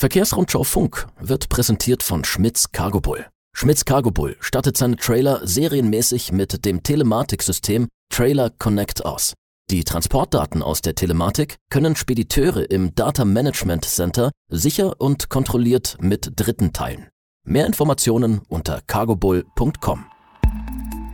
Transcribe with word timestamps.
Verkehrsrundschau 0.00 0.64
Funk 0.64 1.08
wird 1.20 1.50
präsentiert 1.50 2.02
von 2.02 2.24
Schmitz 2.24 2.72
Cargo 2.72 3.02
Bull. 3.02 3.26
Schmitz 3.54 3.84
Cargo 3.84 4.10
Bull 4.10 4.34
stattet 4.40 4.78
seine 4.78 4.96
Trailer 4.96 5.46
serienmäßig 5.46 6.32
mit 6.32 6.64
dem 6.64 6.82
Telematiksystem 6.82 7.86
Trailer 8.08 8.48
Connect 8.48 9.04
aus. 9.04 9.34
Die 9.70 9.84
Transportdaten 9.84 10.62
aus 10.62 10.80
der 10.80 10.94
Telematik 10.94 11.56
können 11.68 11.96
Spediteure 11.96 12.70
im 12.70 12.94
Data 12.94 13.26
Management 13.26 13.84
Center 13.84 14.30
sicher 14.48 14.98
und 15.02 15.28
kontrolliert 15.28 15.98
mit 16.00 16.32
Dritten 16.34 16.72
teilen. 16.72 17.10
Mehr 17.46 17.66
Informationen 17.66 18.40
unter 18.48 18.80
cargobull.com. 18.80 20.06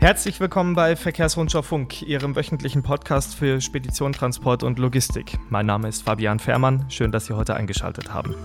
Herzlich 0.06 0.38
willkommen 0.38 0.76
bei 0.76 0.94
Verkehrsrundschau 0.94 1.62
Funk, 1.62 2.00
Ihrem 2.02 2.36
wöchentlichen 2.36 2.84
Podcast 2.84 3.34
für 3.34 3.60
Spedition, 3.60 4.12
Transport 4.12 4.62
und 4.62 4.78
Logistik. 4.78 5.36
Mein 5.50 5.66
Name 5.66 5.88
ist 5.88 6.02
Fabian 6.04 6.38
Fährmann. 6.38 6.88
Schön, 6.88 7.10
dass 7.10 7.26
Sie 7.26 7.32
heute 7.32 7.56
eingeschaltet 7.56 8.14
haben. 8.14 8.36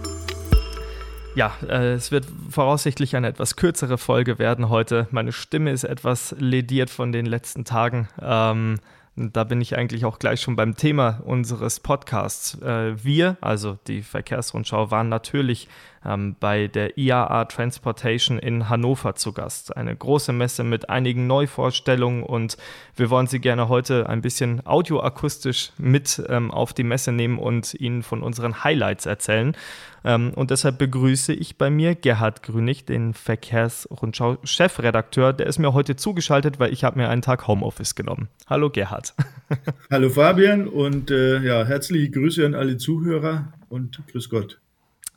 Ja, 1.35 1.53
äh, 1.61 1.91
es 1.91 2.11
wird 2.11 2.25
voraussichtlich 2.49 3.15
eine 3.15 3.27
etwas 3.27 3.57
kürzere 3.57 3.99
Folge 3.99 4.39
werden 4.39 4.69
heute. 4.69 5.07
Meine 5.11 5.31
Stimme 5.31 5.69
ist 5.69 5.83
etwas 5.83 6.35
lediert 6.39 6.89
von 6.89 7.11
den 7.11 7.27
letzten 7.27 7.63
Tagen. 7.63 8.09
Ähm, 8.19 8.79
da 9.15 9.43
bin 9.43 9.61
ich 9.61 9.77
eigentlich 9.77 10.03
auch 10.03 10.17
gleich 10.17 10.41
schon 10.41 10.55
beim 10.55 10.75
Thema 10.75 11.21
unseres 11.25 11.79
Podcasts. 11.79 12.59
Äh, 12.63 13.03
wir, 13.03 13.37
also 13.39 13.77
die 13.85 14.01
Verkehrsrundschau, 14.01 14.89
waren 14.89 15.09
natürlich 15.09 15.67
ähm, 16.05 16.35
bei 16.39 16.67
der 16.67 16.97
IAA 16.97 17.45
Transportation 17.45 18.37
in 18.39 18.69
Hannover 18.69 19.15
zu 19.15 19.33
Gast. 19.33 19.77
Eine 19.77 19.95
große 19.95 20.33
Messe 20.33 20.63
mit 20.63 20.89
einigen 20.89 21.27
Neuvorstellungen 21.27 22.23
und 22.23 22.57
wir 22.95 23.09
wollen 23.09 23.27
Sie 23.27 23.39
gerne 23.39 23.69
heute 23.69 24.09
ein 24.09 24.21
bisschen 24.21 24.65
audioakustisch 24.65 25.71
mit 25.77 26.21
ähm, 26.29 26.51
auf 26.51 26.73
die 26.73 26.83
Messe 26.83 27.11
nehmen 27.11 27.39
und 27.39 27.73
Ihnen 27.73 28.03
von 28.03 28.21
unseren 28.23 28.63
Highlights 28.63 29.05
erzählen. 29.05 29.55
Ähm, 30.03 30.31
und 30.35 30.51
deshalb 30.51 30.77
begrüße 30.79 31.31
ich 31.33 31.57
bei 31.57 31.69
mir 31.69 31.95
Gerhard 31.95 32.43
Grünig, 32.43 32.85
den 32.85 33.13
Verkehrsrundschau-Chefredakteur. 33.13 35.31
Der 35.33 35.45
ist 35.45 35.59
mir 35.59 35.73
heute 35.73 35.95
zugeschaltet, 35.95 36.59
weil 36.59 36.73
ich 36.73 36.83
habe 36.83 36.99
mir 36.99 37.07
einen 37.09 37.21
Tag 37.21 37.47
Homeoffice 37.47 37.93
genommen. 37.95 38.27
Hallo 38.47 38.71
Gerhard. 38.71 39.13
Hallo 39.91 40.09
Fabian 40.09 40.67
und 40.67 41.11
äh, 41.11 41.39
ja, 41.41 41.63
herzliche 41.65 42.09
Grüße 42.09 42.43
an 42.45 42.55
alle 42.55 42.77
Zuhörer 42.77 43.53
und 43.69 44.01
grüß 44.07 44.29
Gott. 44.29 44.59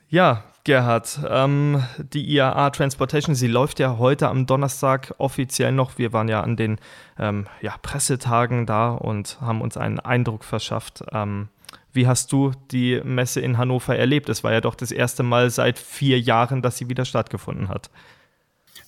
Ja, 0.09 0.45
Gerhard, 0.65 1.21
ähm, 1.29 1.83
die 1.99 2.25
IAA 2.35 2.71
Transportation, 2.71 3.35
sie 3.35 3.49
läuft 3.49 3.81
ja 3.81 3.99
heute 3.99 4.29
am 4.29 4.47
Donnerstag 4.47 5.15
offiziell 5.19 5.73
noch. 5.73 5.99
Wir 5.99 6.15
waren 6.15 6.29
ja 6.29 6.41
an 6.41 6.57
den 6.57 6.79
ähm, 7.19 7.47
ja, 7.61 7.77
Pressetagen 7.83 8.65
da 8.65 8.93
und 8.93 9.41
haben 9.43 9.61
uns 9.61 9.77
einen 9.77 10.01
Eindruck 10.01 10.43
verschafft. 10.43 11.05
Ähm, 11.13 11.49
wie 11.93 12.07
hast 12.07 12.33
du 12.33 12.53
die 12.71 13.01
Messe 13.05 13.41
in 13.41 13.59
Hannover 13.59 13.95
erlebt? 13.95 14.31
Es 14.31 14.43
war 14.43 14.53
ja 14.53 14.63
doch 14.63 14.75
das 14.75 14.91
erste 14.91 15.23
Mal 15.23 15.51
seit 15.51 15.79
vier 15.79 16.19
Jahren, 16.19 16.63
dass 16.63 16.79
sie 16.79 16.89
wieder 16.89 17.05
stattgefunden 17.05 17.69
hat. 17.69 17.91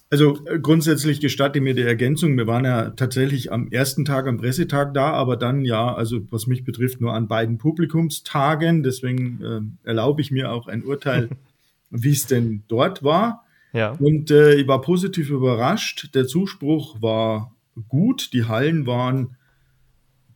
Also 0.09 0.39
äh, 0.47 0.59
grundsätzlich 0.59 1.21
gestatte 1.21 1.61
mir 1.61 1.75
die 1.75 1.83
Ergänzung. 1.83 2.39
Wir 2.39 2.47
waren 2.47 2.65
ja 2.65 2.91
tatsächlich 2.91 3.53
am 3.53 3.69
ersten 3.71 4.05
Tag, 4.07 4.27
am 4.27 4.39
Pressetag 4.39 4.95
da, 4.95 5.11
aber 5.13 5.37
dann 5.37 5.65
ja, 5.65 5.95
also 5.95 6.21
was 6.31 6.47
mich 6.47 6.65
betrifft, 6.65 7.03
nur 7.03 7.13
an 7.13 7.29
beiden 7.29 7.59
Publikumstagen. 7.59 8.83
Deswegen 8.83 9.75
äh, 9.85 9.89
erlaube 9.89 10.23
ich 10.23 10.31
mir 10.31 10.51
auch 10.51 10.69
ein 10.69 10.83
Urteil 10.83 11.29
wie 11.91 12.13
es 12.13 12.27
denn 12.27 12.65
dort 12.69 13.03
war. 13.03 13.45
Ja. 13.73 13.93
Und 13.93 14.31
äh, 14.31 14.55
ich 14.55 14.67
war 14.67 14.81
positiv 14.81 15.31
überrascht. 15.31 16.15
Der 16.15 16.27
Zuspruch 16.27 17.01
war 17.03 17.55
gut. 17.89 18.33
Die 18.33 18.45
Hallen 18.45 18.87
waren 18.87 19.37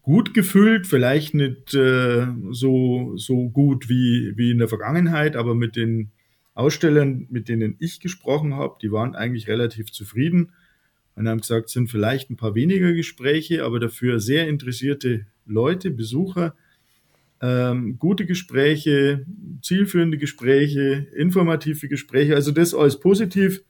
gut 0.03 0.35
gefüllt, 0.35 0.87
vielleicht 0.87 1.35
nicht 1.35 1.75
äh, 1.75 2.27
so, 2.51 3.13
so 3.17 3.49
gut 3.49 3.89
wie, 3.89 4.33
wie 4.37 4.51
in 4.51 4.59
der 4.59 4.69
Vergangenheit, 4.69 5.37
aber 5.37 5.55
mit 5.55 5.77
den 5.77 6.11
Ausstellern, 6.55 7.27
mit 7.31 7.49
denen 7.49 7.77
ich 7.79 8.01
gesprochen 8.01 8.55
habe, 8.55 8.77
die 8.83 8.93
waren 8.93 9.15
eigentlich 9.15 9.47
relativ 9.49 9.93
zufrieden 9.93 10.53
und 11.15 11.29
haben 11.29 11.41
gesagt, 11.41 11.67
es 11.67 11.73
sind 11.73 11.91
vielleicht 11.91 12.31
ein 12.31 12.37
paar 12.37 12.55
weniger 12.55 12.93
Gespräche, 12.93 13.65
aber 13.65 13.79
dafür 13.79 14.21
sehr 14.21 14.49
interessierte 14.49 15.27
Leute, 15.47 15.91
Besucher, 15.91 16.55
ähm, 17.43 17.99
gute 17.99 18.27
Gespräche, 18.27 19.25
zielführende 19.63 20.19
Gespräche, 20.19 21.07
informative 21.17 21.89
Gespräche, 21.89 22.35
also 22.35 22.53
das 22.53 22.75
alles 22.75 23.01
positiv. 23.01 23.63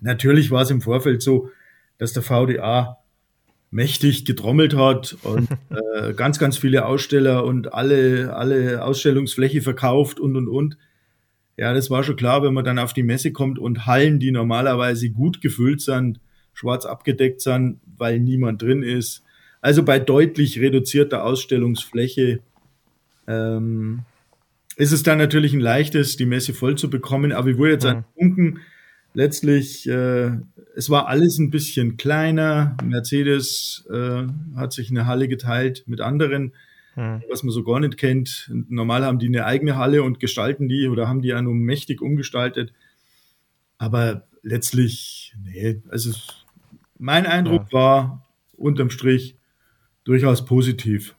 Natürlich 0.00 0.50
war 0.50 0.62
es 0.62 0.70
im 0.70 0.82
Vorfeld 0.82 1.22
so, 1.22 1.50
dass 1.98 2.12
der 2.12 2.22
VDA 2.22 2.98
mächtig 3.70 4.24
getrommelt 4.24 4.76
hat 4.76 5.16
und 5.22 5.48
äh, 5.70 6.12
ganz, 6.12 6.38
ganz 6.38 6.58
viele 6.58 6.86
Aussteller 6.86 7.44
und 7.44 7.72
alle, 7.72 8.34
alle 8.36 8.84
Ausstellungsfläche 8.84 9.62
verkauft 9.62 10.20
und, 10.20 10.36
und, 10.36 10.48
und. 10.48 10.76
Ja, 11.56 11.72
das 11.72 11.88
war 11.88 12.02
schon 12.02 12.16
klar, 12.16 12.42
wenn 12.42 12.54
man 12.54 12.64
dann 12.64 12.78
auf 12.78 12.92
die 12.92 13.02
Messe 13.02 13.32
kommt 13.32 13.58
und 13.58 13.86
Hallen, 13.86 14.18
die 14.18 14.32
normalerweise 14.32 15.10
gut 15.10 15.40
gefüllt 15.40 15.80
sind, 15.80 16.20
schwarz 16.52 16.84
abgedeckt 16.84 17.40
sind, 17.40 17.80
weil 17.96 18.20
niemand 18.20 18.60
drin 18.62 18.82
ist. 18.82 19.22
Also 19.60 19.82
bei 19.82 19.98
deutlich 19.98 20.60
reduzierter 20.60 21.24
Ausstellungsfläche 21.24 22.40
ähm, 23.26 24.04
ist 24.76 24.92
es 24.92 25.02
dann 25.02 25.18
natürlich 25.18 25.52
ein 25.52 25.60
leichtes, 25.60 26.16
die 26.16 26.26
Messe 26.26 26.52
voll 26.52 26.76
zu 26.76 26.90
bekommen. 26.90 27.32
Aber 27.32 27.48
ich 27.50 27.58
wurde 27.58 27.72
jetzt 27.72 27.84
mhm. 27.84 27.90
an 27.90 28.04
Punkten 28.16 28.60
letztlich, 29.12 29.88
äh, 29.88 30.32
es 30.74 30.90
war 30.90 31.06
alles 31.06 31.38
ein 31.38 31.50
bisschen 31.50 31.96
kleiner. 31.96 32.76
Mercedes 32.84 33.86
äh, 33.90 34.26
hat 34.56 34.72
sich 34.72 34.90
eine 34.90 35.06
Halle 35.06 35.28
geteilt 35.28 35.84
mit 35.86 36.00
anderen, 36.00 36.52
mhm. 36.96 37.22
was 37.30 37.42
man 37.42 37.52
so 37.52 37.62
gar 37.62 37.80
nicht 37.80 37.96
kennt. 37.96 38.50
Normal 38.68 39.04
haben 39.04 39.18
die 39.18 39.28
eine 39.28 39.46
eigene 39.46 39.76
Halle 39.76 40.02
und 40.02 40.20
gestalten 40.20 40.68
die 40.68 40.88
oder 40.88 41.08
haben 41.08 41.22
die 41.22 41.28
ja 41.28 41.40
nur 41.40 41.54
mächtig 41.54 42.02
umgestaltet. 42.02 42.72
Aber 43.78 44.26
letztlich, 44.42 45.34
nee, 45.42 45.80
also 45.88 46.12
mein 46.98 47.26
Eindruck 47.26 47.66
ja. 47.70 47.72
war 47.72 48.26
unterm 48.56 48.90
Strich 48.90 49.36
durchaus 50.04 50.44
positiv. 50.44 51.14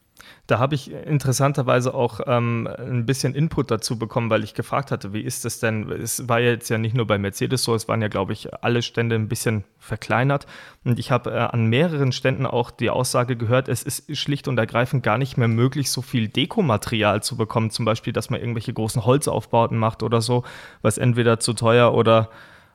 Da 0.48 0.60
habe 0.60 0.76
ich 0.76 0.92
interessanterweise 0.92 1.96
auch 1.96 2.20
ähm, 2.28 2.70
ein 2.78 3.08
bisschen 3.08 3.34
Input 3.34 3.72
dazu 3.72 3.98
bekommen, 3.98 4.30
weil 4.30 4.44
ich 4.44 4.54
gefragt 4.54 4.92
hatte, 4.92 5.12
wie 5.12 5.22
ist 5.22 5.44
das 5.44 5.60
denn? 5.60 5.90
Es 5.90 6.30
war 6.30 6.40
jetzt 6.40 6.70
ja 6.70 6.78
nicht 6.78 6.96
nur 6.96 7.08
bei 7.08 7.18
Mercedes 7.18 7.64
so, 7.64 7.74
es 7.74 7.88
waren 7.88 8.02
ja, 8.02 8.10
glaube 8.10 8.34
ich, 8.34 8.54
alle 8.64 8.84
Stände 8.84 9.16
ein 9.16 9.28
bisschen 9.28 9.64
verkleinert. 9.80 10.46
Und 10.84 11.00
ich 11.00 11.10
habe 11.10 11.32
äh, 11.32 11.38
an 11.38 11.66
mehreren 11.66 12.12
Ständen 12.12 12.46
auch 12.46 12.70
die 12.70 12.92
Aussage 12.92 13.36
gehört, 13.38 13.70
es 13.70 13.82
ist 13.82 14.16
schlicht 14.16 14.48
und 14.48 14.60
ergreifend 14.60 15.02
gar 15.02 15.18
nicht 15.18 15.36
mehr 15.36 15.48
möglich, 15.48 15.90
so 15.90 16.04
viel 16.04 16.28
Dekomaterial 16.28 17.24
zu 17.24 17.38
bekommen. 17.38 17.72
Zum 17.72 17.86
Beispiel, 17.86 18.14
dass 18.14 18.30
man 18.30 18.40
irgendwelche 18.40 18.74
großen 18.74 19.04
Holzaufbauten 19.04 19.80
macht 19.80 20.04
oder 20.04 20.22
so, 20.22 20.44
was 20.84 21.00
entweder 21.00 21.40
zu 21.40 21.54
teuer 21.54 21.96
oder 21.96 22.30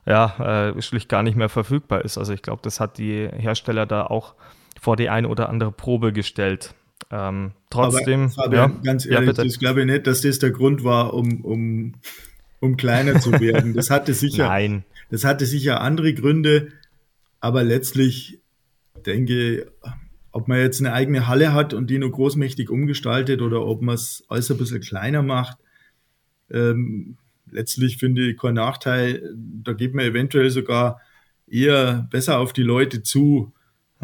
ja, 0.05 0.71
äh, 0.73 0.81
schlicht 0.81 1.07
gar 1.07 1.23
nicht 1.23 1.37
mehr 1.37 1.49
verfügbar 1.49 2.03
ist. 2.03 2.17
Also 2.17 2.33
ich 2.33 2.41
glaube, 2.41 2.61
das 2.63 2.81
hat 2.81 2.97
die 2.97 3.29
Hersteller 3.31 3.85
da 3.85 4.05
auch 4.05 4.33
vor 4.81 4.97
die 4.97 5.09
eine 5.09 5.27
oder 5.27 5.47
andere 5.47 5.71
Probe 5.71 6.11
gestellt. 6.11 6.73
Ähm, 7.09 7.51
trotzdem, 7.69 8.23
Aber, 8.23 8.31
Fabian, 8.31 8.71
ja, 8.71 8.79
ganz 8.83 9.05
ehrlich, 9.05 9.37
ja, 9.37 9.43
ich 9.43 9.59
glaube 9.59 9.85
nicht, 9.85 10.07
dass 10.07 10.21
das 10.21 10.39
der 10.39 10.51
Grund 10.51 10.83
war, 10.83 11.13
um, 11.13 11.43
um, 11.43 11.93
um 12.59 12.77
kleiner 12.77 13.19
zu 13.19 13.31
werden. 13.39 13.73
Das 13.73 13.89
hatte 13.89 14.13
sicher, 14.13 14.47
Nein. 14.47 14.83
das 15.09 15.23
hatte 15.23 15.45
sicher 15.45 15.81
andere 15.81 16.13
Gründe, 16.13 16.69
aber 17.39 17.63
letztlich 17.63 18.39
denke, 19.05 19.71
ob 20.31 20.47
man 20.47 20.59
jetzt 20.59 20.79
eine 20.79 20.93
eigene 20.93 21.27
Halle 21.27 21.53
hat 21.53 21.73
und 21.73 21.89
die 21.89 21.97
nur 21.97 22.11
großmächtig 22.11 22.69
umgestaltet 22.69 23.41
oder 23.41 23.65
ob 23.65 23.81
man 23.81 23.95
es 23.95 24.23
alles 24.27 24.49
ein 24.51 24.57
bisschen 24.57 24.81
kleiner 24.81 25.23
macht, 25.23 25.57
ähm, 26.49 27.17
letztlich 27.49 27.97
finde 27.97 28.29
ich 28.29 28.37
kein 28.37 28.53
Nachteil. 28.53 29.33
Da 29.35 29.73
geht 29.73 29.93
man 29.93 30.05
eventuell 30.05 30.49
sogar 30.49 31.01
eher 31.47 32.07
besser 32.09 32.39
auf 32.39 32.53
die 32.53 32.63
Leute 32.63 33.03
zu, 33.03 33.53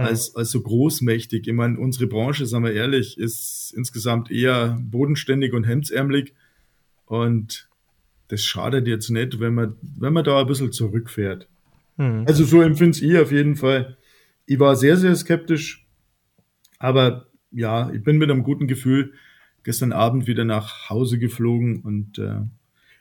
als, 0.06 0.36
als 0.36 0.52
so 0.52 0.62
großmächtig. 0.62 1.48
Ich 1.48 1.54
meine, 1.54 1.80
unsere 1.80 2.08
Branche, 2.08 2.46
sagen 2.46 2.64
wir 2.64 2.74
ehrlich, 2.74 3.18
ist 3.18 3.74
insgesamt 3.76 4.32
eher 4.32 4.78
bodenständig 4.82 5.54
und 5.54 5.64
hemdsärmelig. 5.64 6.34
Und 7.06 7.68
das 8.28 8.44
schadet 8.44 8.88
jetzt 8.88 9.10
nicht, 9.10 9.40
wenn 9.40 9.54
man, 9.54 9.76
wenn 9.82 10.14
man 10.14 10.24
da 10.24 10.40
ein 10.40 10.48
bisschen 10.48 10.72
zurückfährt. 10.72 11.48
Mhm. 11.98 12.26
Also 12.28 12.46
so 12.46 12.62
empfinde 12.62 13.00
ich 13.00 13.18
auf 13.18 13.32
jeden 13.32 13.56
Fall. 13.56 13.98
Ich 14.46 14.60
war 14.60 14.76
sehr, 14.76 14.98
sehr 14.98 15.16
skeptisch, 15.16 15.86
aber 16.80 17.28
ja, 17.52 17.92
ich 17.92 18.04
bin 18.04 18.18
mit 18.18 18.30
einem 18.30 18.44
guten 18.44 18.68
Gefühl 18.68 19.14
gestern 19.64 19.92
Abend 19.92 20.28
wieder 20.28 20.46
nach 20.46 20.90
Hause 20.90 21.20
geflogen 21.20 21.82
und 21.82 22.20
äh, 22.20 22.42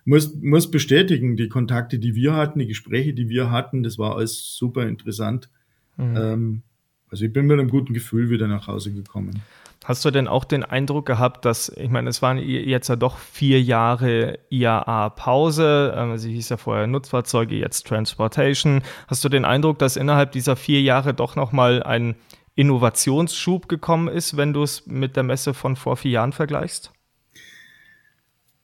muss, 0.05 0.35
muss 0.37 0.71
bestätigen, 0.71 1.37
die 1.37 1.49
Kontakte, 1.49 1.99
die 1.99 2.15
wir 2.15 2.35
hatten, 2.35 2.59
die 2.59 2.67
Gespräche, 2.67 3.13
die 3.13 3.29
wir 3.29 3.51
hatten, 3.51 3.83
das 3.83 3.99
war 3.99 4.17
alles 4.17 4.57
super 4.57 4.87
interessant. 4.87 5.51
Mhm. 5.97 6.17
Ähm, 6.17 6.63
also 7.11 7.25
ich 7.25 7.33
bin 7.33 7.47
mit 7.47 7.59
einem 7.59 7.71
guten 7.71 7.95
Gefühl 7.95 8.31
wieder 8.31 8.49
nach 8.49 8.67
Hause 8.67 8.93
gekommen. 8.93 9.43
Hast 9.85 10.05
du 10.05 10.11
denn 10.11 10.27
auch 10.27 10.45
den 10.45 10.65
Eindruck 10.65 11.07
gehabt, 11.07 11.45
dass, 11.45 11.69
ich 11.69 11.91
meine, 11.91 12.11
es 12.11 12.21
waren 12.21 12.39
jetzt 12.39 12.89
ja 12.89 12.97
doch 12.97 13.19
vier 13.19 13.63
Jahre 13.63 14.41
IAA-Pause, 14.51 15.95
ähm, 15.97 16.19
sie 16.19 16.33
hieß 16.33 16.49
ja 16.49 16.57
vorher 16.57 16.89
Nutzfahrzeuge, 16.89 17.55
jetzt 17.55 17.87
Transportation. 17.87 18.83
Hast 19.07 19.25
du 19.25 19.29
den 19.29 19.45
Eindruck, 19.45 19.79
dass 19.79 19.97
innerhalb 19.97 20.33
dieser 20.33 20.57
vier 20.57 20.83
Jahre 20.83 21.15
doch 21.15 21.37
nochmal 21.37 21.85
ein 21.85 22.17
Innovationsschub 22.57 23.69
gekommen 23.69 24.09
ist, 24.09 24.37
wenn 24.37 24.53
du 24.53 24.65
es 24.65 24.87
mit 24.87 25.15
der 25.15 25.23
Messe 25.23 25.55
von 25.55 25.77
vor 25.77 25.97
vier 25.97 26.11
Jahren 26.11 26.33
vergleichst? 26.33 26.93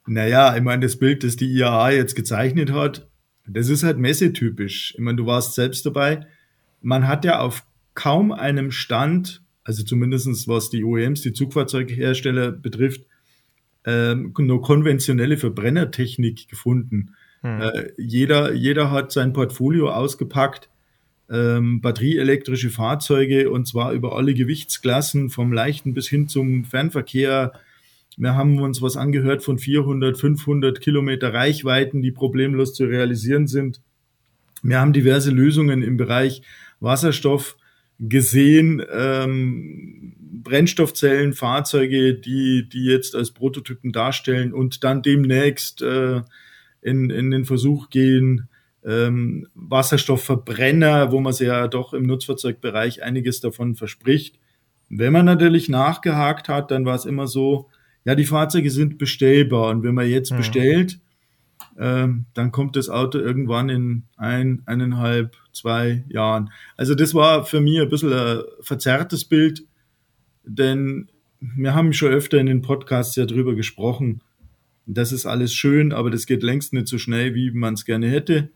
Naja, 0.07 0.57
ich 0.57 0.63
meine, 0.63 0.85
das 0.85 0.99
Bild, 0.99 1.23
das 1.23 1.37
die 1.37 1.53
IAA 1.53 1.93
jetzt 1.93 2.17
gezeichnet 2.17 2.73
hat, 2.73 3.09
das 3.47 3.69
ist 3.69 3.85
halt 3.85 3.99
messetypisch. 3.99 4.95
Ich 4.97 5.01
meine, 5.01 5.17
du 5.17 5.27
warst 5.27 5.55
selbst 5.55 5.87
dabei. 5.87 6.27
Man 6.81 7.07
hat 7.07 7.25
ja 7.25 7.39
auf 7.39 7.65
kaum 7.95 8.33
einem 8.33 8.71
Stand, 8.71 9.43
also 9.65 9.83
zumindestens 9.83 10.49
was 10.49 10.71
die 10.71 10.85
OEMs, 10.85 11.23
die 11.23 11.33
Zugfahrzeughersteller 11.33 12.53
betrifft, 12.53 13.03
ähm, 13.85 14.33
nur 14.39 14.63
konventionelle 14.63 15.37
Verbrennertechnik 15.37 16.49
gefunden. 16.49 17.15
Hm. 17.43 17.61
Äh, 17.61 17.91
jeder, 17.99 18.53
jeder 18.53 18.91
hat 18.91 19.13
sein 19.13 19.33
Portfolio 19.33 19.91
ausgepackt, 19.91 20.69
ähm, 21.31 21.81
batterieelektrische 21.81 22.71
Fahrzeuge 22.71 23.51
und 23.51 23.67
zwar 23.67 23.93
über 23.93 24.17
alle 24.17 24.35
Gewichtsklassen, 24.35 25.31
vom 25.31 25.53
leichten 25.53 25.95
bis 25.95 26.09
hin 26.09 26.29
zum 26.29 26.65
Fernverkehr. 26.65 27.53
Wir 28.17 28.35
haben 28.35 28.61
uns 28.61 28.83
was 28.83 28.97
angehört 28.97 29.43
von 29.43 29.59
400, 29.59 30.19
500 30.19 30.81
Kilometer 30.81 31.33
Reichweiten, 31.33 32.03
die 32.03 32.13
problemlos 32.13 32.75
zu 32.75 32.85
realisieren 32.85 33.47
sind. 33.47 33.81
Wir 34.63 34.79
haben 34.79 34.93
diverse 34.93 35.31
Lösungen 35.31 35.83
im 35.83 35.97
Bereich 35.97 36.43
Wasserstoff 36.81 37.57
gesehen, 38.09 38.83
ähm, 38.93 40.15
Brennstoffzellen, 40.19 41.35
Fahrzeuge, 41.35 42.15
die, 42.15 42.69
die 42.69 42.85
jetzt 42.85 43.15
als 43.15 43.31
Prototypen 43.31 43.93
darstellen 43.93 44.53
und 44.53 44.83
dann 44.83 45.03
demnächst 45.03 45.83
äh, 45.83 46.23
in, 46.81 47.11
in 47.11 47.31
den 47.31 47.45
Versuch 47.45 47.91
gehen, 47.91 48.49
ähm, 48.85 49.47
Wasserstoffverbrenner, 49.55 51.13
wo 51.13 51.21
man 51.21 51.33
sich 51.33 51.47
ja 51.47 51.69
doch 51.69 51.95
im 51.95 52.03
Nutzfahrzeugbereich 52.03 53.03
einiges 53.05 53.41
davon 53.41 53.77
verspricht. 53.77 54.39
Wenn 54.89 55.13
man 55.13 55.25
natürlich 55.25 55.69
nachgehakt 55.69 56.49
hat, 56.49 56.73
dann 56.73 56.85
war 56.85 56.97
es 56.97 57.05
immer 57.05 57.29
so, 57.29 57.69
ja, 58.05 58.17
die 58.17 58.25
Fahrzeuge 58.25 58.71
sind 58.71 58.99
bestellbar 58.99 59.71
und 59.71 59.85
wenn 59.85 59.95
man 59.95 60.09
jetzt 60.09 60.31
ja. 60.31 60.37
bestellt, 60.37 60.99
ähm, 61.79 62.27
dann 62.35 62.53
kommt 62.53 62.77
das 62.77 62.89
Auto 62.89 63.19
irgendwann 63.19 63.69
in 63.69 64.03
ein, 64.17 64.63
eineinhalb, 64.67 65.37
zwei 65.53 66.05
Jahren. 66.09 66.51
Also 66.77 66.95
das 66.95 67.15
war 67.15 67.45
für 67.45 67.61
mich 67.61 67.81
ein 67.81 67.89
bisschen 67.89 68.13
ein 68.13 68.41
verzerrtes 68.61 69.25
Bild, 69.25 69.65
denn 70.45 71.09
wir 71.41 71.75
haben 71.75 71.93
schon 71.93 72.13
öfter 72.13 72.39
in 72.39 72.47
den 72.47 72.63
Podcasts 72.63 73.17
ja 73.17 73.27
drüber 73.27 73.55
gesprochen, 73.55 74.21
das 74.87 75.13
ist 75.13 75.27
alles 75.27 75.55
schön, 75.55 75.93
aber 75.93 76.11
das 76.11 76.27
geht 76.27 76.43
längst 76.43 76.73
nicht 76.73 76.89
so 76.89 76.99
schnell, 76.99 77.35
wie 77.35 77.51
man 77.51 77.75
es 77.75 77.85
gerne 77.85 78.09
hätte. 78.09 78.51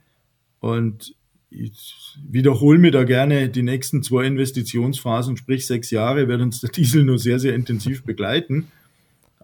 Und 0.61 1.15
ich 1.51 2.17
wiederhole 2.29 2.79
mir 2.79 2.91
da 2.91 3.05
gerne 3.05 3.49
die 3.49 3.63
nächsten 3.63 4.03
zwei 4.03 4.27
Investitionsphasen, 4.27 5.37
sprich 5.37 5.67
sechs 5.67 5.91
Jahre, 5.91 6.29
wird 6.29 6.41
uns 6.41 6.61
der 6.61 6.71
Diesel 6.71 7.05
nur 7.05 7.19
sehr, 7.19 7.39
sehr 7.39 7.55
intensiv 7.55 8.05
begleiten. 8.05 8.69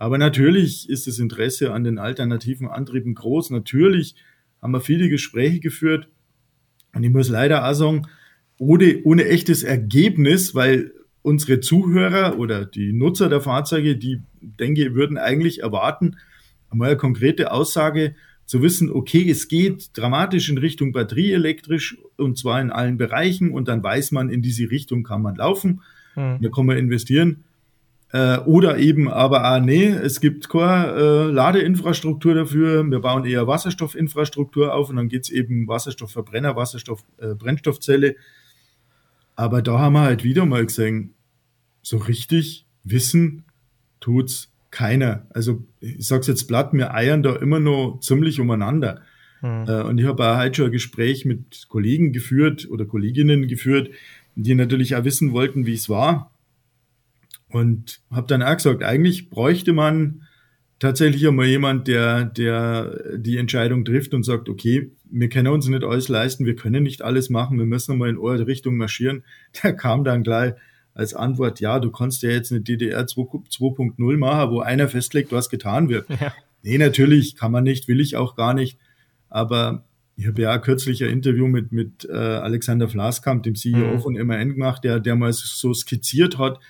Aber 0.03 0.19
natürlich 0.19 0.91
ist 0.91 1.07
das 1.07 1.21
Interesse 1.21 1.73
an 1.73 1.85
den 1.85 2.01
alternativen 2.01 2.67
Antrieben 2.67 3.15
groß. 3.15 3.51
Natürlich 3.51 4.17
haben 4.61 4.73
wir 4.73 4.81
viele 4.81 5.09
Gespräche 5.09 5.61
geführt. 5.61 6.09
Und 6.93 7.05
ich 7.05 7.11
muss 7.11 7.29
leider 7.29 7.71
auch 7.71 7.73
sagen, 7.73 8.09
ohne, 8.59 9.01
ohne 9.05 9.27
echtes 9.27 9.63
Ergebnis, 9.63 10.57
weil 10.57 10.91
unsere 11.23 11.61
Zuhörer 11.61 12.37
oder 12.41 12.65
die 12.65 12.93
Nutzer 12.93 13.29
der 13.29 13.43
Fahrzeuge, 13.43 13.97
die 13.97 14.21
denke, 14.41 14.97
würden 14.97 15.19
eigentlich 15.19 15.61
erwarten, 15.61 16.17
einmal 16.69 16.89
eine 16.89 16.97
konkrete 16.97 17.53
Aussage 17.53 18.17
zu 18.45 18.61
wissen, 18.61 18.91
okay, 18.91 19.31
es 19.31 19.47
geht 19.47 19.97
dramatisch 19.97 20.49
in 20.49 20.59
Richtung 20.59 20.91
batterieelektrisch 20.91 21.97
und 22.17 22.37
zwar 22.37 22.61
in 22.61 22.73
allen 22.73 22.99
Bereichen 22.99 23.53
und 23.53 23.69
dann 23.69 23.85
weiß 23.85 24.11
man, 24.11 24.31
in 24.31 24.43
diese 24.43 24.69
Richtung 24.69 25.05
kann 25.05 25.23
man 25.23 25.37
laufen, 25.37 25.81
hm. 26.15 26.39
da 26.43 26.49
kann 26.49 26.67
man 26.67 26.77
investieren. 26.77 27.45
Äh, 28.13 28.41
oder 28.41 28.77
eben 28.77 29.09
aber, 29.09 29.43
ah, 29.45 29.59
nee, 29.59 29.87
es 29.87 30.21
gibt 30.21 30.51
keine 30.51 30.93
äh, 30.93 31.31
Ladeinfrastruktur 31.31 32.35
dafür, 32.35 32.85
wir 32.85 33.01
bauen 33.01 33.25
eher 33.25 33.47
Wasserstoffinfrastruktur 33.47 34.75
auf 34.75 34.91
und 34.91 34.97
dann 34.97 35.09
geht's 35.09 35.31
eben 35.31 35.67
Wasserstoffverbrenner, 35.67 36.55
Wasserstoffbrennstoffzelle. 36.55 38.09
Äh, 38.09 38.17
aber 39.35 39.63
da 39.63 39.79
haben 39.79 39.95
wir 39.95 40.03
halt 40.03 40.25
wieder 40.25 40.45
mal 40.45 40.67
gesehen, 40.67 41.15
so 41.81 41.97
richtig 41.97 42.67
wissen 42.85 43.45
tut's 43.99 44.53
keiner. 44.71 45.27
Also 45.31 45.65
ich 45.81 46.07
sag's 46.07 46.27
jetzt 46.27 46.49
platt, 46.49 46.75
wir 46.75 46.95
eiern 46.95 47.23
da 47.23 47.37
immer 47.37 47.61
noch 47.61 47.99
ziemlich 48.01 48.41
umeinander. 48.41 49.01
Mhm. 49.45 49.65
und 49.65 49.99
ich 49.99 50.07
habe 50.07 50.25
auch 50.25 50.39
heute 50.39 50.55
schon 50.55 50.67
ein 50.67 50.73
Gespräch 50.73 51.25
mit 51.25 51.67
Kollegen 51.69 52.13
geführt 52.13 52.69
oder 52.71 52.85
Kolleginnen 52.85 53.49
geführt, 53.49 53.91
die 54.37 54.55
natürlich 54.55 54.95
auch 54.95 55.03
wissen 55.03 55.33
wollten, 55.33 55.67
wie 55.67 55.75
es 55.75 55.89
war. 55.89 56.32
Und 57.53 58.01
habe 58.11 58.27
dann 58.27 58.43
auch 58.43 58.57
gesagt, 58.57 58.83
eigentlich 58.83 59.31
bräuchte 59.31 59.73
man 59.73 60.23
tatsächlich 60.79 61.27
einmal 61.29 61.47
jemand, 61.47 61.87
der, 61.87 62.25
der 62.25 63.17
die 63.17 63.37
Entscheidung 63.37 63.85
trifft 63.85 64.15
und 64.15 64.25
sagt, 64.25 64.49
okay, 64.49 64.91
wir 65.11 65.29
können 65.29 65.53
uns 65.53 65.69
nicht 65.69 65.85
alles 65.85 66.09
leisten, 66.09 66.47
wir 66.47 66.57
können 66.57 66.83
nicht 66.83 67.03
alles 67.03 67.31
machen, 67.31 67.59
wir 67.59 67.67
müssen 67.67 67.99
mal 67.99 68.09
in 68.09 68.19
eure 68.19 68.47
Richtung 68.47 68.77
marschieren. 68.77 69.23
Der 69.63 69.75
kam 69.75 70.03
dann 70.03 70.23
gleich, 70.23 70.55
als 70.95 71.15
Antwort, 71.15 71.61
ja, 71.61 71.79
du 71.79 71.91
kannst 71.91 72.23
ja 72.23 72.31
jetzt 72.31 72.53
eine 72.53 72.61
DDR 72.61 73.07
2.0 73.07 74.17
machen, 74.19 74.51
wo 74.51 74.61
einer 74.61 74.89
festlegt, 74.89 75.33
was 75.33 75.49
getan 75.49 75.89
wird. 75.89 76.09
Ja. 76.09 76.35
Nee, 76.63 76.79
natürlich 76.79 77.35
kann 77.35 77.51
man 77.51 77.65
nicht, 77.65 77.89
will 77.89 78.01
ich 78.01 78.17
auch 78.17 78.37
gar 78.37 78.55
nicht. 78.55 78.79
Aber 79.29 79.85
ich 80.17 80.27
habe 80.27 80.43
ja 80.43 80.59
kürzlich 80.59 81.03
ein 81.03 81.11
Interview 81.11 81.49
mit, 81.49 81.73
mit 81.73 82.09
äh, 82.09 82.13
Alexander 82.17 82.89
Flaskamp, 82.89 83.43
dem 83.43 83.55
CEO 83.57 83.95
mhm. 83.95 84.01
von 84.01 84.15
MAN 84.15 84.53
gemacht, 84.53 84.85
der, 84.85 85.01
der 85.01 85.17
mal 85.17 85.33
so 85.33 85.75
skizziert 85.75 86.39
hat, 86.39 86.61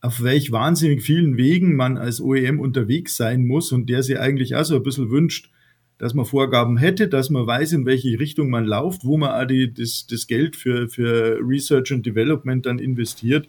auf 0.00 0.22
welch 0.22 0.52
wahnsinnig 0.52 1.02
vielen 1.02 1.36
Wegen 1.36 1.74
man 1.74 1.98
als 1.98 2.20
OEM 2.20 2.60
unterwegs 2.60 3.16
sein 3.16 3.46
muss 3.46 3.72
und 3.72 3.88
der 3.88 4.02
sich 4.02 4.18
eigentlich 4.18 4.54
auch 4.54 4.64
so 4.64 4.76
ein 4.76 4.82
bisschen 4.82 5.10
wünscht, 5.10 5.50
dass 5.98 6.14
man 6.14 6.24
Vorgaben 6.24 6.76
hätte, 6.76 7.08
dass 7.08 7.30
man 7.30 7.46
weiß, 7.46 7.72
in 7.72 7.84
welche 7.84 8.20
Richtung 8.20 8.50
man 8.50 8.64
läuft, 8.64 9.04
wo 9.04 9.16
man 9.16 9.30
auch 9.30 9.46
die, 9.46 9.72
das, 9.72 10.06
das 10.08 10.28
Geld 10.28 10.54
für, 10.54 10.88
für 10.88 11.40
Research 11.42 11.92
und 11.92 12.06
Development 12.06 12.64
dann 12.64 12.78
investiert 12.78 13.48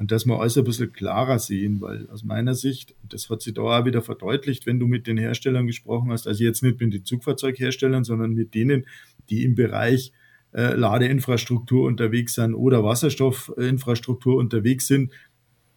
und 0.00 0.12
dass 0.12 0.26
man 0.26 0.38
alles 0.38 0.56
ein 0.56 0.64
bisschen 0.64 0.92
klarer 0.92 1.38
sehen, 1.38 1.80
weil 1.80 2.08
aus 2.10 2.24
meiner 2.24 2.54
Sicht, 2.54 2.94
das 3.08 3.28
hat 3.30 3.40
sich 3.40 3.54
da 3.54 3.62
auch 3.62 3.84
wieder 3.84 4.02
verdeutlicht, 4.02 4.66
wenn 4.66 4.80
du 4.80 4.86
mit 4.86 5.06
den 5.06 5.16
Herstellern 5.16 5.66
gesprochen 5.66 6.10
hast, 6.10 6.26
also 6.26 6.44
jetzt 6.44 6.62
nicht 6.62 6.80
mit 6.80 6.92
den 6.92 7.04
Zugfahrzeugherstellern, 7.04 8.04
sondern 8.04 8.32
mit 8.32 8.54
denen, 8.54 8.86
die 9.28 9.44
im 9.44 9.54
Bereich 9.54 10.12
äh, 10.52 10.74
Ladeinfrastruktur 10.74 11.86
unterwegs 11.86 12.34
sind 12.34 12.54
oder 12.54 12.82
Wasserstoffinfrastruktur 12.82 14.36
unterwegs 14.36 14.86
sind. 14.86 15.12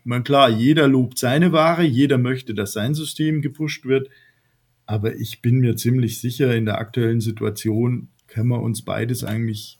Man 0.03 0.23
klar, 0.23 0.50
jeder 0.50 0.88
lobt 0.88 1.17
seine 1.17 1.51
Ware, 1.51 1.83
jeder 1.83 2.17
möchte, 2.17 2.53
dass 2.53 2.73
sein 2.73 2.94
System 2.94 3.41
gepusht 3.41 3.85
wird. 3.85 4.09
Aber 4.85 5.15
ich 5.15 5.41
bin 5.41 5.59
mir 5.59 5.75
ziemlich 5.75 6.19
sicher, 6.19 6.53
in 6.55 6.65
der 6.65 6.79
aktuellen 6.79 7.21
Situation 7.21 8.09
können 8.28 8.49
wir 8.49 8.61
uns 8.61 8.83
beides 8.83 9.23
eigentlich 9.23 9.80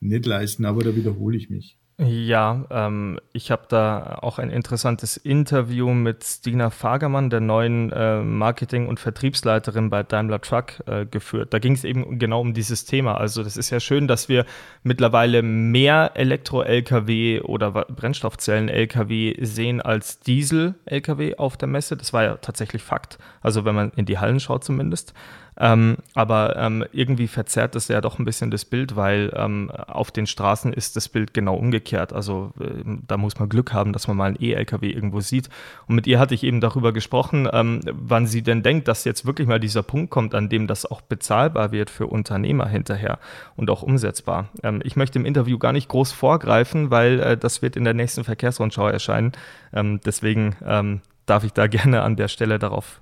nicht 0.00 0.26
leisten, 0.26 0.64
aber 0.64 0.82
da 0.82 0.94
wiederhole 0.94 1.36
ich 1.36 1.48
mich. 1.48 1.78
Ja, 2.04 2.64
ähm, 2.70 3.20
ich 3.32 3.52
habe 3.52 3.62
da 3.68 4.18
auch 4.22 4.40
ein 4.40 4.50
interessantes 4.50 5.16
Interview 5.16 5.90
mit 5.90 6.24
Stina 6.24 6.70
Fagermann, 6.70 7.30
der 7.30 7.40
neuen 7.40 7.92
äh, 7.92 8.22
Marketing- 8.22 8.88
und 8.88 8.98
Vertriebsleiterin 8.98 9.88
bei 9.88 10.02
Daimler 10.02 10.40
Truck, 10.40 10.82
äh, 10.86 11.06
geführt. 11.06 11.54
Da 11.54 11.60
ging 11.60 11.74
es 11.74 11.84
eben 11.84 12.18
genau 12.18 12.40
um 12.40 12.54
dieses 12.54 12.86
Thema. 12.86 13.18
Also 13.18 13.44
das 13.44 13.56
ist 13.56 13.70
ja 13.70 13.78
schön, 13.78 14.08
dass 14.08 14.28
wir 14.28 14.46
mittlerweile 14.82 15.42
mehr 15.42 16.12
Elektro-Lkw 16.14 17.42
oder 17.42 17.70
Brennstoffzellen-Lkw 17.70 19.36
sehen 19.44 19.80
als 19.80 20.18
Diesel-Lkw 20.20 21.36
auf 21.36 21.56
der 21.56 21.68
Messe. 21.68 21.96
Das 21.96 22.12
war 22.12 22.24
ja 22.24 22.36
tatsächlich 22.36 22.82
Fakt. 22.82 23.18
Also 23.42 23.64
wenn 23.64 23.76
man 23.76 23.92
in 23.94 24.06
die 24.06 24.18
Hallen 24.18 24.40
schaut 24.40 24.64
zumindest. 24.64 25.14
Ähm, 25.58 25.98
aber 26.14 26.56
ähm, 26.56 26.84
irgendwie 26.92 27.28
verzerrt 27.28 27.74
das 27.74 27.88
ja 27.88 28.00
doch 28.00 28.18
ein 28.18 28.24
bisschen 28.24 28.50
das 28.50 28.64
Bild, 28.64 28.96
weil 28.96 29.32
ähm, 29.36 29.70
auf 29.70 30.10
den 30.10 30.26
Straßen 30.26 30.72
ist 30.72 30.96
das 30.96 31.08
Bild 31.08 31.34
genau 31.34 31.54
umgekehrt. 31.56 32.12
Also 32.12 32.52
äh, 32.58 32.82
da 33.06 33.18
muss 33.18 33.38
man 33.38 33.48
Glück 33.48 33.72
haben, 33.72 33.92
dass 33.92 34.08
man 34.08 34.16
mal 34.16 34.26
einen 34.26 34.42
E-LKW 34.42 34.90
irgendwo 34.90 35.20
sieht. 35.20 35.50
Und 35.86 35.96
mit 35.96 36.06
ihr 36.06 36.18
hatte 36.18 36.34
ich 36.34 36.44
eben 36.44 36.60
darüber 36.60 36.92
gesprochen, 36.92 37.48
ähm, 37.52 37.80
wann 37.84 38.26
sie 38.26 38.42
denn 38.42 38.62
denkt, 38.62 38.88
dass 38.88 39.04
jetzt 39.04 39.26
wirklich 39.26 39.46
mal 39.46 39.60
dieser 39.60 39.82
Punkt 39.82 40.10
kommt, 40.10 40.34
an 40.34 40.48
dem 40.48 40.66
das 40.66 40.86
auch 40.86 41.02
bezahlbar 41.02 41.70
wird 41.70 41.90
für 41.90 42.06
Unternehmer 42.06 42.66
hinterher 42.66 43.18
und 43.54 43.68
auch 43.68 43.82
umsetzbar. 43.82 44.48
Ähm, 44.62 44.80
ich 44.84 44.96
möchte 44.96 45.18
im 45.18 45.26
Interview 45.26 45.58
gar 45.58 45.72
nicht 45.72 45.88
groß 45.88 46.12
vorgreifen, 46.12 46.90
weil 46.90 47.20
äh, 47.20 47.36
das 47.36 47.60
wird 47.60 47.76
in 47.76 47.84
der 47.84 47.94
nächsten 47.94 48.24
Verkehrsrundschau 48.24 48.88
erscheinen. 48.88 49.32
Ähm, 49.72 50.00
deswegen 50.04 51.02
darf 51.26 51.44
ich 51.44 51.52
da 51.52 51.66
gerne 51.68 52.02
an 52.02 52.16
der 52.16 52.28
Stelle 52.28 52.58
darauf 52.58 53.00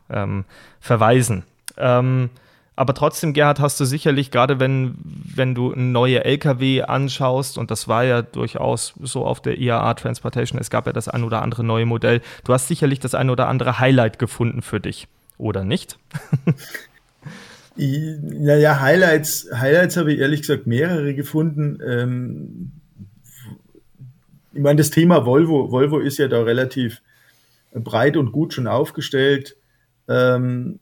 verweisen. 0.81 1.45
Ähm, 1.77 2.31
aber 2.77 2.95
trotzdem, 2.95 3.35
Gerhard, 3.35 3.61
hast 3.61 3.79
du 3.79 3.85
sicherlich, 3.85 4.31
gerade 4.31 4.59
wenn, 4.59 4.95
wenn 5.05 5.55
du 5.55 5.75
neue 5.77 6.25
Lkw 6.25 6.83
anschaust, 6.83 7.59
und 7.59 7.71
das 7.71 7.89
war 7.89 8.05
ja 8.05 8.23
durchaus 8.23 8.95
so 9.03 9.27
auf 9.27 9.43
der 9.43 9.59
IAA 9.59 9.95
Transportation, 9.95 10.59
es 10.59 10.71
gab 10.71 10.87
ja 10.87 10.95
das 10.95 11.07
ein 11.09 11.23
oder 11.23 11.43
andere 11.43 11.63
neue 11.63 11.85
Modell, 11.85 12.23
du 12.45 12.55
hast 12.55 12.69
sicherlich 12.69 12.99
das 12.99 13.15
ein 13.15 13.29
oder 13.29 13.49
andere 13.49 13.81
Highlight 13.81 14.19
gefunden 14.19 14.63
für 14.63 14.81
dich, 14.81 15.09
oder 15.37 15.65
nicht? 15.65 15.99
Naja, 17.77 18.81
Highlights, 18.81 19.49
Highlights 19.55 19.97
habe 19.97 20.13
ich 20.13 20.19
ehrlich 20.19 20.41
gesagt 20.41 20.67
mehrere 20.67 21.15
gefunden. 21.15 21.79
Ähm, 21.87 22.73
ich 24.53 24.61
meine, 24.61 24.77
das 24.77 24.91
Thema 24.91 25.25
Volvo, 25.25 25.71
Volvo 25.71 25.99
ist 25.99 26.19
ja 26.19 26.29
da 26.29 26.43
relativ 26.43 27.01
breit 27.73 28.17
und 28.17 28.33
gut 28.33 28.53
schon 28.53 28.67
aufgestellt. 28.67 29.57
Ähm, 30.09 30.81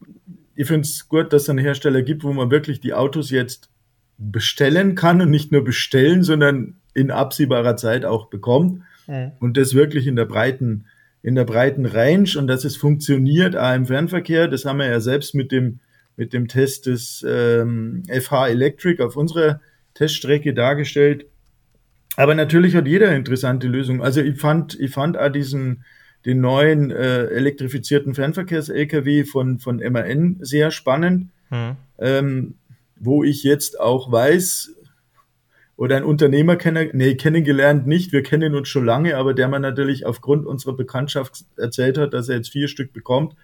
ich 0.58 0.66
finde 0.66 0.88
es 0.88 1.08
gut, 1.08 1.32
dass 1.32 1.42
es 1.42 1.50
einen 1.50 1.60
Hersteller 1.60 2.02
gibt, 2.02 2.24
wo 2.24 2.32
man 2.32 2.50
wirklich 2.50 2.80
die 2.80 2.92
Autos 2.92 3.30
jetzt 3.30 3.70
bestellen 4.18 4.96
kann 4.96 5.20
und 5.20 5.30
nicht 5.30 5.52
nur 5.52 5.62
bestellen, 5.62 6.24
sondern 6.24 6.74
in 6.94 7.12
absehbarer 7.12 7.76
Zeit 7.76 8.04
auch 8.04 8.28
bekommt. 8.28 8.82
Mhm. 9.06 9.30
Und 9.38 9.56
das 9.56 9.74
wirklich 9.74 10.08
in 10.08 10.16
der 10.16 10.24
breiten, 10.24 10.86
in 11.22 11.36
der 11.36 11.44
breiten 11.44 11.86
Range 11.86 12.28
und 12.36 12.48
dass 12.48 12.64
es 12.64 12.76
funktioniert 12.76 13.56
auch 13.56 13.72
im 13.72 13.86
Fernverkehr. 13.86 14.48
Das 14.48 14.64
haben 14.64 14.80
wir 14.80 14.86
ja 14.86 14.98
selbst 14.98 15.32
mit 15.32 15.52
dem, 15.52 15.78
mit 16.16 16.32
dem 16.32 16.48
Test 16.48 16.86
des 16.86 17.24
ähm, 17.26 18.02
FH 18.08 18.48
Electric 18.48 19.00
auf 19.00 19.16
unserer 19.16 19.60
Teststrecke 19.94 20.54
dargestellt. 20.54 21.26
Aber 22.16 22.34
natürlich 22.34 22.74
hat 22.74 22.88
jeder 22.88 23.14
interessante 23.14 23.68
Lösungen. 23.68 24.02
Also 24.02 24.22
ich 24.22 24.40
fand, 24.40 24.76
ich 24.80 24.90
fand 24.90 25.16
auch 25.18 25.30
diesen, 25.30 25.84
den 26.24 26.40
neuen 26.40 26.90
äh, 26.90 27.24
elektrifizierten 27.26 28.14
Fernverkehrs-LKW 28.14 29.24
von, 29.24 29.58
von 29.58 29.76
MAN 29.78 30.36
sehr 30.40 30.70
spannend, 30.70 31.28
mhm. 31.50 31.76
ähm, 31.98 32.54
wo 32.96 33.24
ich 33.24 33.44
jetzt 33.44 33.78
auch 33.78 34.10
weiß, 34.10 34.74
oder 35.76 35.96
ein 35.96 36.04
Unternehmer 36.04 36.56
kenn 36.56 36.90
nee, 36.92 37.14
kennengelernt 37.14 37.86
nicht, 37.86 38.12
wir 38.12 38.24
kennen 38.24 38.56
uns 38.56 38.68
schon 38.68 38.84
lange, 38.84 39.16
aber 39.16 39.32
der 39.32 39.46
man 39.46 39.62
natürlich 39.62 40.04
aufgrund 40.06 40.44
unserer 40.44 40.76
Bekanntschaft 40.76 41.44
erzählt 41.56 41.96
hat, 41.98 42.12
dass 42.14 42.28
er 42.28 42.36
jetzt 42.36 42.50
vier 42.50 42.66
Stück 42.66 42.92
bekommt 42.92 43.36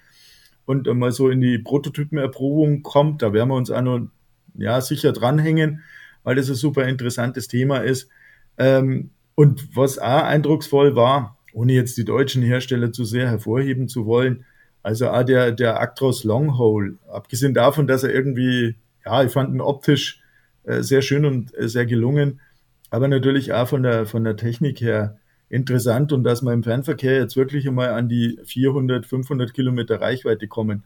und 0.66 0.86
mal 0.86 1.12
so 1.12 1.28
in 1.28 1.40
die 1.40 1.58
Prototypenerprobung 1.58 2.82
kommt, 2.82 3.22
da 3.22 3.32
werden 3.32 3.50
wir 3.50 3.54
uns 3.54 3.70
auch 3.70 3.82
noch 3.82 4.08
ja, 4.56 4.80
sicher 4.80 5.12
dranhängen, 5.12 5.82
weil 6.24 6.34
das 6.34 6.48
ein 6.48 6.56
super 6.56 6.88
interessantes 6.88 7.46
Thema 7.46 7.78
ist. 7.78 8.08
Ähm, 8.58 9.10
und 9.36 9.76
was 9.76 9.98
auch 9.98 10.24
eindrucksvoll 10.24 10.96
war, 10.96 11.33
ohne 11.54 11.72
jetzt 11.72 11.96
die 11.96 12.04
deutschen 12.04 12.42
Hersteller 12.42 12.92
zu 12.92 13.04
sehr 13.04 13.28
hervorheben 13.28 13.88
zu 13.88 14.04
wollen, 14.06 14.44
also 14.82 15.08
auch 15.08 15.22
der, 15.22 15.52
der 15.52 15.80
Actros 15.80 16.24
Longhole, 16.24 16.98
abgesehen 17.08 17.54
davon, 17.54 17.86
dass 17.86 18.04
er 18.04 18.12
irgendwie, 18.12 18.74
ja, 19.06 19.24
ich 19.24 19.32
fand 19.32 19.54
ihn 19.54 19.62
optisch 19.62 20.20
äh, 20.64 20.82
sehr 20.82 21.00
schön 21.00 21.24
und 21.24 21.56
äh, 21.56 21.68
sehr 21.68 21.86
gelungen, 21.86 22.40
aber 22.90 23.08
natürlich 23.08 23.52
auch 23.52 23.68
von 23.68 23.82
der, 23.82 24.04
von 24.04 24.24
der 24.24 24.36
Technik 24.36 24.80
her 24.80 25.16
interessant 25.48 26.12
und 26.12 26.24
dass 26.24 26.42
wir 26.42 26.52
im 26.52 26.64
Fernverkehr 26.64 27.18
jetzt 27.18 27.36
wirklich 27.36 27.66
einmal 27.68 27.90
an 27.90 28.08
die 28.08 28.38
400, 28.44 29.06
500 29.06 29.54
Kilometer 29.54 30.00
Reichweite 30.00 30.48
kommen. 30.48 30.84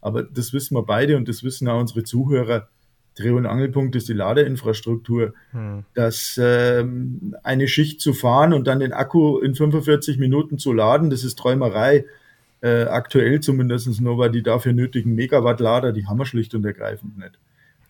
Aber 0.00 0.22
das 0.22 0.52
wissen 0.52 0.76
wir 0.76 0.84
beide 0.84 1.16
und 1.16 1.28
das 1.28 1.42
wissen 1.42 1.68
auch 1.68 1.80
unsere 1.80 2.04
Zuhörer. 2.04 2.68
Dreh- 3.16 3.30
und 3.30 3.46
Angelpunkt 3.46 3.94
ist 3.96 4.08
die 4.08 4.14
Ladeinfrastruktur. 4.14 5.34
Hm. 5.52 5.84
Dass 5.94 6.38
ähm, 6.42 7.36
eine 7.42 7.68
Schicht 7.68 8.00
zu 8.00 8.12
fahren 8.12 8.52
und 8.52 8.66
dann 8.66 8.80
den 8.80 8.92
Akku 8.92 9.38
in 9.38 9.54
45 9.54 10.18
Minuten 10.18 10.58
zu 10.58 10.72
laden, 10.72 11.10
das 11.10 11.24
ist 11.24 11.38
Träumerei. 11.38 12.04
Äh, 12.60 12.84
aktuell 12.84 13.40
zumindest 13.40 14.00
nur, 14.00 14.18
weil 14.18 14.30
die 14.30 14.42
dafür 14.42 14.72
nötigen 14.72 15.14
Megawatt-Lader, 15.14 15.92
die 15.92 16.06
haben 16.06 16.18
wir 16.18 16.26
schlicht 16.26 16.54
und 16.54 16.64
ergreifend 16.64 17.18
nicht. 17.18 17.38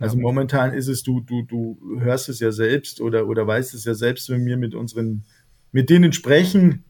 Also 0.00 0.18
momentan 0.18 0.72
ist 0.72 0.88
es, 0.88 1.02
du, 1.02 1.20
du, 1.20 1.42
du 1.42 2.00
hörst 2.00 2.28
es 2.28 2.40
ja 2.40 2.50
selbst 2.50 3.00
oder, 3.00 3.28
oder 3.28 3.46
weißt 3.46 3.74
es 3.74 3.84
ja 3.84 3.94
selbst, 3.94 4.28
wenn 4.28 4.44
wir 4.44 4.56
mit 4.56 4.74
unseren, 4.74 5.24
mit 5.72 5.90
denen 5.90 6.12
sprechen, 6.12 6.84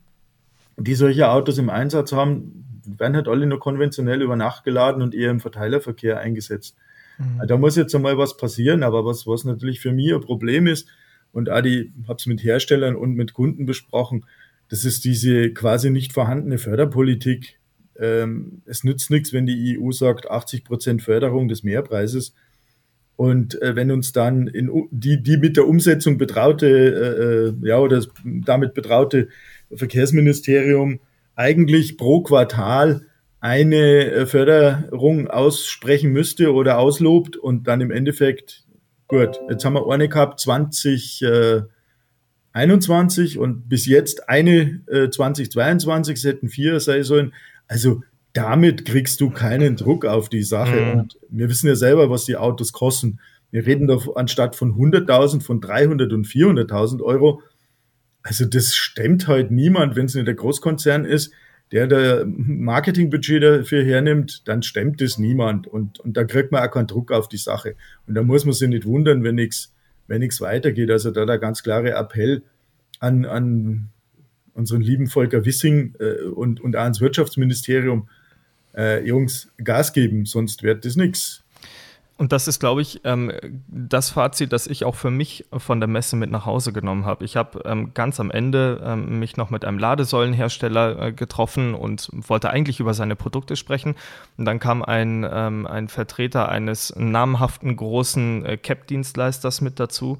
die 0.76 0.94
solche 0.94 1.28
Autos 1.28 1.58
im 1.58 1.70
Einsatz 1.70 2.12
haben, 2.12 2.82
werden 2.86 3.14
halt 3.14 3.28
alle 3.28 3.46
nur 3.46 3.60
konventionell 3.60 4.22
über 4.22 4.36
Nacht 4.36 4.64
geladen 4.64 5.02
und 5.02 5.14
eher 5.14 5.30
im 5.30 5.40
Verteilerverkehr 5.40 6.18
eingesetzt. 6.18 6.76
Mhm. 7.18 7.46
Da 7.46 7.56
muss 7.56 7.76
jetzt 7.76 7.94
einmal 7.94 8.18
was 8.18 8.36
passieren, 8.36 8.82
aber 8.82 9.04
was, 9.04 9.26
was 9.26 9.44
natürlich 9.44 9.80
für 9.80 9.92
mich 9.92 10.12
ein 10.12 10.20
Problem 10.20 10.66
ist, 10.66 10.88
und 11.34 11.50
Adi 11.50 11.92
habe 12.06 12.16
es 12.18 12.26
mit 12.26 12.44
Herstellern 12.44 12.94
und 12.94 13.14
mit 13.14 13.34
Kunden 13.34 13.66
besprochen, 13.66 14.24
das 14.68 14.84
ist 14.84 15.04
diese 15.04 15.50
quasi 15.50 15.90
nicht 15.90 16.12
vorhandene 16.12 16.58
Förderpolitik. 16.58 17.58
Ähm, 17.98 18.62
es 18.66 18.84
nützt 18.84 19.10
nichts, 19.10 19.32
wenn 19.32 19.44
die 19.44 19.78
EU 19.78 19.90
sagt 19.90 20.30
80 20.30 20.64
Prozent 20.64 21.02
Förderung 21.02 21.48
des 21.48 21.64
Mehrpreises. 21.64 22.34
Und 23.16 23.60
äh, 23.62 23.76
wenn 23.76 23.90
uns 23.90 24.12
dann 24.12 24.46
in 24.46 24.88
die, 24.90 25.22
die 25.22 25.36
mit 25.36 25.56
der 25.56 25.68
Umsetzung 25.68 26.18
betraute, 26.18 26.66
äh, 26.66 27.66
äh 27.66 27.68
ja, 27.68 27.78
oder 27.78 27.96
das 27.96 28.08
damit 28.24 28.74
betraute 28.74 29.28
Verkehrsministerium 29.72 31.00
eigentlich 31.34 31.96
pro 31.96 32.22
Quartal 32.22 33.06
eine 33.44 34.10
äh, 34.10 34.24
Förderung 34.24 35.28
aussprechen 35.28 36.12
müsste 36.12 36.54
oder 36.54 36.78
auslobt 36.78 37.36
und 37.36 37.68
dann 37.68 37.82
im 37.82 37.90
Endeffekt, 37.90 38.64
gut, 39.06 39.38
jetzt 39.50 39.66
haben 39.66 39.74
wir 39.74 39.86
eine 39.92 40.08
gehabt, 40.08 40.40
2021 40.40 43.36
äh, 43.36 43.38
und 43.38 43.68
bis 43.68 43.84
jetzt 43.84 44.30
eine 44.30 44.80
äh, 44.86 45.10
2022, 45.10 46.16
es 46.16 46.24
hätten 46.24 46.48
vier 46.48 46.80
sein 46.80 47.02
sollen. 47.02 47.34
Also 47.68 48.02
damit 48.32 48.86
kriegst 48.86 49.20
du 49.20 49.28
keinen 49.28 49.76
Druck 49.76 50.06
auf 50.06 50.30
die 50.30 50.42
Sache. 50.42 50.80
Mhm. 50.80 51.00
Und 51.00 51.18
wir 51.28 51.50
wissen 51.50 51.68
ja 51.68 51.74
selber, 51.74 52.08
was 52.08 52.24
die 52.24 52.38
Autos 52.38 52.72
kosten. 52.72 53.20
Wir 53.50 53.66
reden 53.66 53.86
da 53.86 53.98
anstatt 54.14 54.56
von 54.56 54.74
100.000, 54.74 55.42
von 55.42 55.60
300 55.60 56.14
und 56.14 56.26
400.000 56.26 57.02
Euro. 57.02 57.42
Also 58.22 58.46
das 58.46 58.74
stemmt 58.74 59.28
halt 59.28 59.50
niemand, 59.50 59.96
wenn 59.96 60.06
es 60.06 60.14
nicht 60.14 60.26
der 60.26 60.34
Großkonzern 60.34 61.04
ist 61.04 61.30
der 61.72 61.86
der 61.86 62.24
Marketingbudget 62.26 63.42
dafür 63.42 63.84
hernimmt, 63.84 64.46
dann 64.46 64.62
stemmt 64.62 65.00
es 65.02 65.18
niemand 65.18 65.66
und, 65.66 65.98
und 66.00 66.16
da 66.16 66.24
kriegt 66.24 66.52
man 66.52 66.66
auch 66.66 66.70
keinen 66.70 66.86
Druck 66.86 67.10
auf 67.10 67.28
die 67.28 67.36
Sache. 67.36 67.74
Und 68.06 68.14
da 68.14 68.22
muss 68.22 68.44
man 68.44 68.54
sich 68.54 68.68
nicht 68.68 68.84
wundern, 68.84 69.24
wenn 69.24 69.34
nichts 69.34 69.74
wenn 70.06 70.22
weitergeht. 70.40 70.90
Also 70.90 71.10
da 71.10 71.24
der 71.24 71.38
ganz 71.38 71.62
klare 71.62 71.92
Appell 71.92 72.42
an, 73.00 73.24
an 73.24 73.88
unseren 74.52 74.82
lieben 74.82 75.06
Volker 75.06 75.44
Wissing 75.44 75.94
äh, 75.98 76.24
und, 76.26 76.60
und 76.60 76.76
auch 76.76 76.82
ans 76.82 77.00
Wirtschaftsministerium, 77.00 78.08
äh, 78.76 79.06
Jungs, 79.06 79.52
Gas 79.62 79.92
geben, 79.92 80.26
sonst 80.26 80.62
wird 80.62 80.84
das 80.84 80.96
nichts. 80.96 81.43
Und 82.16 82.30
das 82.30 82.46
ist, 82.46 82.60
glaube 82.60 82.80
ich, 82.80 83.00
ähm, 83.02 83.32
das 83.66 84.10
Fazit, 84.10 84.52
das 84.52 84.68
ich 84.68 84.84
auch 84.84 84.94
für 84.94 85.10
mich 85.10 85.46
von 85.56 85.80
der 85.80 85.88
Messe 85.88 86.14
mit 86.14 86.30
nach 86.30 86.46
Hause 86.46 86.72
genommen 86.72 87.04
habe. 87.04 87.24
Ich 87.24 87.36
habe 87.36 87.62
ähm, 87.64 87.92
ganz 87.92 88.20
am 88.20 88.30
Ende 88.30 88.80
ähm, 88.84 89.18
mich 89.18 89.36
noch 89.36 89.50
mit 89.50 89.64
einem 89.64 89.78
Ladesäulenhersteller 89.80 91.06
äh, 91.06 91.12
getroffen 91.12 91.74
und 91.74 92.08
wollte 92.12 92.50
eigentlich 92.50 92.78
über 92.78 92.94
seine 92.94 93.16
Produkte 93.16 93.56
sprechen. 93.56 93.96
Und 94.36 94.44
dann 94.44 94.60
kam 94.60 94.82
ein, 94.84 95.26
ähm, 95.28 95.66
ein 95.66 95.88
Vertreter 95.88 96.48
eines 96.48 96.94
namhaften 96.96 97.74
großen 97.74 98.46
äh, 98.46 98.56
CAP-Dienstleisters 98.58 99.60
mit 99.60 99.80
dazu, 99.80 100.18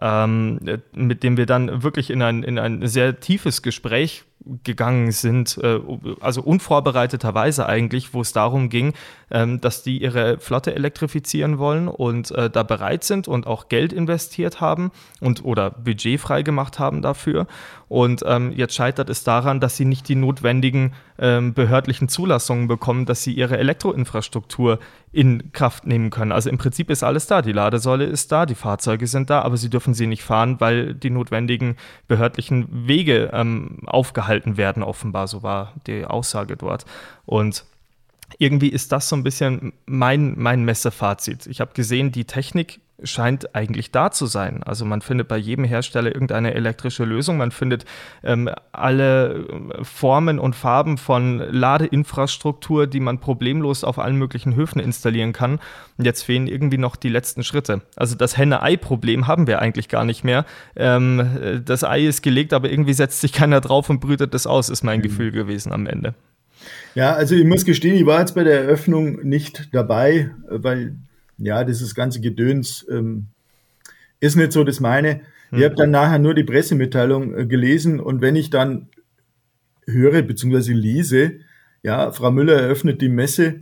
ähm, 0.00 0.58
mit 0.94 1.22
dem 1.22 1.36
wir 1.36 1.46
dann 1.46 1.84
wirklich 1.84 2.10
in 2.10 2.22
ein, 2.22 2.42
in 2.42 2.58
ein 2.58 2.86
sehr 2.88 3.20
tiefes 3.20 3.62
Gespräch 3.62 4.24
gegangen 4.64 5.10
sind, 5.10 5.58
äh, 5.62 5.80
also 6.20 6.42
unvorbereiteterweise 6.42 7.66
eigentlich, 7.66 8.14
wo 8.14 8.20
es 8.20 8.32
darum 8.32 8.68
ging, 8.68 8.94
ähm, 9.30 9.60
dass 9.60 9.82
die 9.82 10.02
ihre 10.02 10.38
Flotte 10.38 10.74
elektrifizieren 10.74 11.58
wollen 11.58 11.88
und 11.88 12.30
äh, 12.30 12.48
da 12.48 12.62
bereit 12.62 13.04
sind 13.04 13.26
und 13.26 13.46
auch 13.46 13.68
Geld 13.68 13.92
investiert 13.92 14.60
haben 14.60 14.92
und 15.20 15.44
oder 15.44 15.70
Budget 15.70 16.20
freigemacht 16.20 16.78
haben 16.78 17.02
dafür. 17.02 17.46
Und 17.88 18.22
ähm, 18.26 18.52
jetzt 18.52 18.74
scheitert 18.74 19.10
es 19.10 19.24
daran, 19.24 19.60
dass 19.60 19.76
sie 19.76 19.84
nicht 19.84 20.08
die 20.08 20.16
notwendigen 20.16 20.92
ähm, 21.18 21.54
behördlichen 21.54 22.08
Zulassungen 22.08 22.68
bekommen, 22.68 23.06
dass 23.06 23.22
sie 23.22 23.32
ihre 23.32 23.58
Elektroinfrastruktur 23.58 24.78
in 25.12 25.52
Kraft 25.52 25.86
nehmen 25.86 26.10
können. 26.10 26.32
Also 26.32 26.50
im 26.50 26.58
Prinzip 26.58 26.90
ist 26.90 27.02
alles 27.02 27.26
da. 27.26 27.42
Die 27.42 27.52
Ladesäule 27.52 28.04
ist 28.04 28.32
da, 28.32 28.44
die 28.44 28.54
Fahrzeuge 28.54 29.06
sind 29.06 29.30
da, 29.30 29.42
aber 29.42 29.56
sie 29.56 29.70
dürfen 29.70 29.94
sie 29.94 30.06
nicht 30.06 30.22
fahren, 30.22 30.56
weil 30.58 30.94
die 30.94 31.10
notwendigen 31.10 31.76
behördlichen 32.08 32.88
Wege 32.88 33.30
ähm, 33.32 33.78
aufgehalten 33.86 34.56
werden, 34.56 34.82
offenbar. 34.82 35.28
So 35.28 35.42
war 35.42 35.72
die 35.86 36.04
Aussage 36.04 36.56
dort. 36.56 36.84
Und 37.24 37.64
irgendwie 38.38 38.68
ist 38.68 38.92
das 38.92 39.08
so 39.08 39.16
ein 39.16 39.22
bisschen 39.22 39.72
mein, 39.86 40.34
mein 40.36 40.64
Messefazit. 40.64 41.46
Ich 41.46 41.60
habe 41.60 41.72
gesehen, 41.74 42.12
die 42.12 42.24
Technik 42.24 42.80
scheint 43.02 43.54
eigentlich 43.54 43.90
da 43.92 44.10
zu 44.10 44.26
sein. 44.26 44.62
Also 44.62 44.84
man 44.84 45.02
findet 45.02 45.28
bei 45.28 45.36
jedem 45.36 45.64
Hersteller 45.64 46.14
irgendeine 46.14 46.54
elektrische 46.54 47.04
Lösung. 47.04 47.36
Man 47.36 47.50
findet 47.50 47.84
ähm, 48.22 48.48
alle 48.72 49.46
Formen 49.82 50.38
und 50.38 50.56
Farben 50.56 50.96
von 50.96 51.38
Ladeinfrastruktur, 51.38 52.86
die 52.86 53.00
man 53.00 53.18
problemlos 53.18 53.84
auf 53.84 53.98
allen 53.98 54.16
möglichen 54.16 54.54
Höfen 54.54 54.80
installieren 54.80 55.32
kann. 55.32 55.58
Und 55.98 56.04
jetzt 56.04 56.22
fehlen 56.22 56.46
irgendwie 56.46 56.78
noch 56.78 56.96
die 56.96 57.10
letzten 57.10 57.44
Schritte. 57.44 57.82
Also 57.96 58.16
das 58.16 58.36
Henne-Ei-Problem 58.36 59.26
haben 59.26 59.46
wir 59.46 59.60
eigentlich 59.60 59.88
gar 59.88 60.04
nicht 60.04 60.24
mehr. 60.24 60.46
Ähm, 60.74 61.62
das 61.64 61.84
Ei 61.84 62.06
ist 62.06 62.22
gelegt, 62.22 62.54
aber 62.54 62.70
irgendwie 62.70 62.94
setzt 62.94 63.20
sich 63.20 63.32
keiner 63.32 63.60
drauf 63.60 63.90
und 63.90 64.00
brütet 64.00 64.32
das 64.32 64.46
aus, 64.46 64.70
ist 64.70 64.82
mein 64.82 65.00
mhm. 65.00 65.04
Gefühl 65.04 65.32
gewesen 65.32 65.72
am 65.72 65.86
Ende. 65.86 66.14
Ja, 66.96 67.12
also 67.12 67.34
ich 67.34 67.44
muss 67.44 67.66
gestehen, 67.66 67.94
ich 67.94 68.06
war 68.06 68.20
jetzt 68.20 68.34
bei 68.34 68.42
der 68.42 68.62
Eröffnung 68.62 69.20
nicht 69.22 69.68
dabei, 69.72 70.30
weil 70.48 70.96
ja, 71.36 71.62
dieses 71.62 71.94
ganze 71.94 72.22
Gedöns 72.22 72.86
ähm, 72.90 73.26
ist 74.18 74.36
nicht 74.36 74.50
so 74.50 74.64
das 74.64 74.80
meine. 74.80 75.20
Ich 75.52 75.62
habe 75.62 75.74
dann 75.74 75.90
nachher 75.90 76.18
nur 76.18 76.34
die 76.34 76.42
Pressemitteilung 76.42 77.36
äh, 77.36 77.46
gelesen 77.46 78.00
und 78.00 78.22
wenn 78.22 78.34
ich 78.34 78.48
dann 78.48 78.88
höre 79.86 80.22
bzw. 80.22 80.72
lese, 80.72 81.32
ja, 81.82 82.12
Frau 82.12 82.30
Müller 82.30 82.62
eröffnet 82.62 83.02
die 83.02 83.10
Messe, 83.10 83.60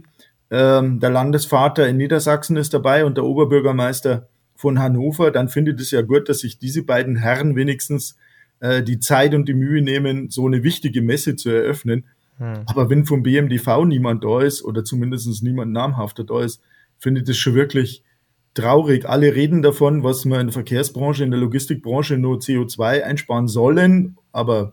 ähm, 0.52 1.00
der 1.00 1.10
Landesvater 1.10 1.88
in 1.88 1.96
Niedersachsen 1.96 2.56
ist 2.56 2.72
dabei 2.72 3.04
und 3.04 3.16
der 3.16 3.24
Oberbürgermeister 3.24 4.28
von 4.54 4.78
Hannover, 4.78 5.32
dann 5.32 5.48
findet 5.48 5.80
es 5.80 5.90
ja 5.90 6.02
gut, 6.02 6.28
dass 6.28 6.38
sich 6.38 6.60
diese 6.60 6.84
beiden 6.84 7.16
Herren 7.16 7.56
wenigstens 7.56 8.16
äh, 8.60 8.80
die 8.84 9.00
Zeit 9.00 9.34
und 9.34 9.48
die 9.48 9.54
Mühe 9.54 9.82
nehmen, 9.82 10.30
so 10.30 10.46
eine 10.46 10.62
wichtige 10.62 11.02
Messe 11.02 11.34
zu 11.34 11.50
eröffnen. 11.50 12.04
Hm. 12.38 12.64
Aber 12.66 12.90
wenn 12.90 13.04
vom 13.04 13.22
BMDV 13.22 13.84
niemand 13.84 14.24
da 14.24 14.40
ist 14.40 14.64
oder 14.64 14.84
zumindest 14.84 15.42
niemand 15.42 15.72
namhafter 15.72 16.24
da 16.24 16.42
ist, 16.42 16.62
finde 16.98 17.20
ich 17.20 17.26
das 17.26 17.36
schon 17.36 17.54
wirklich 17.54 18.02
traurig. 18.54 19.08
Alle 19.08 19.34
reden 19.34 19.62
davon, 19.62 20.02
was 20.02 20.24
wir 20.24 20.40
in 20.40 20.48
der 20.48 20.52
Verkehrsbranche, 20.52 21.24
in 21.24 21.30
der 21.30 21.40
Logistikbranche 21.40 22.16
nur 22.16 22.38
CO2 22.38 23.02
einsparen 23.02 23.48
sollen, 23.48 24.16
aber 24.32 24.72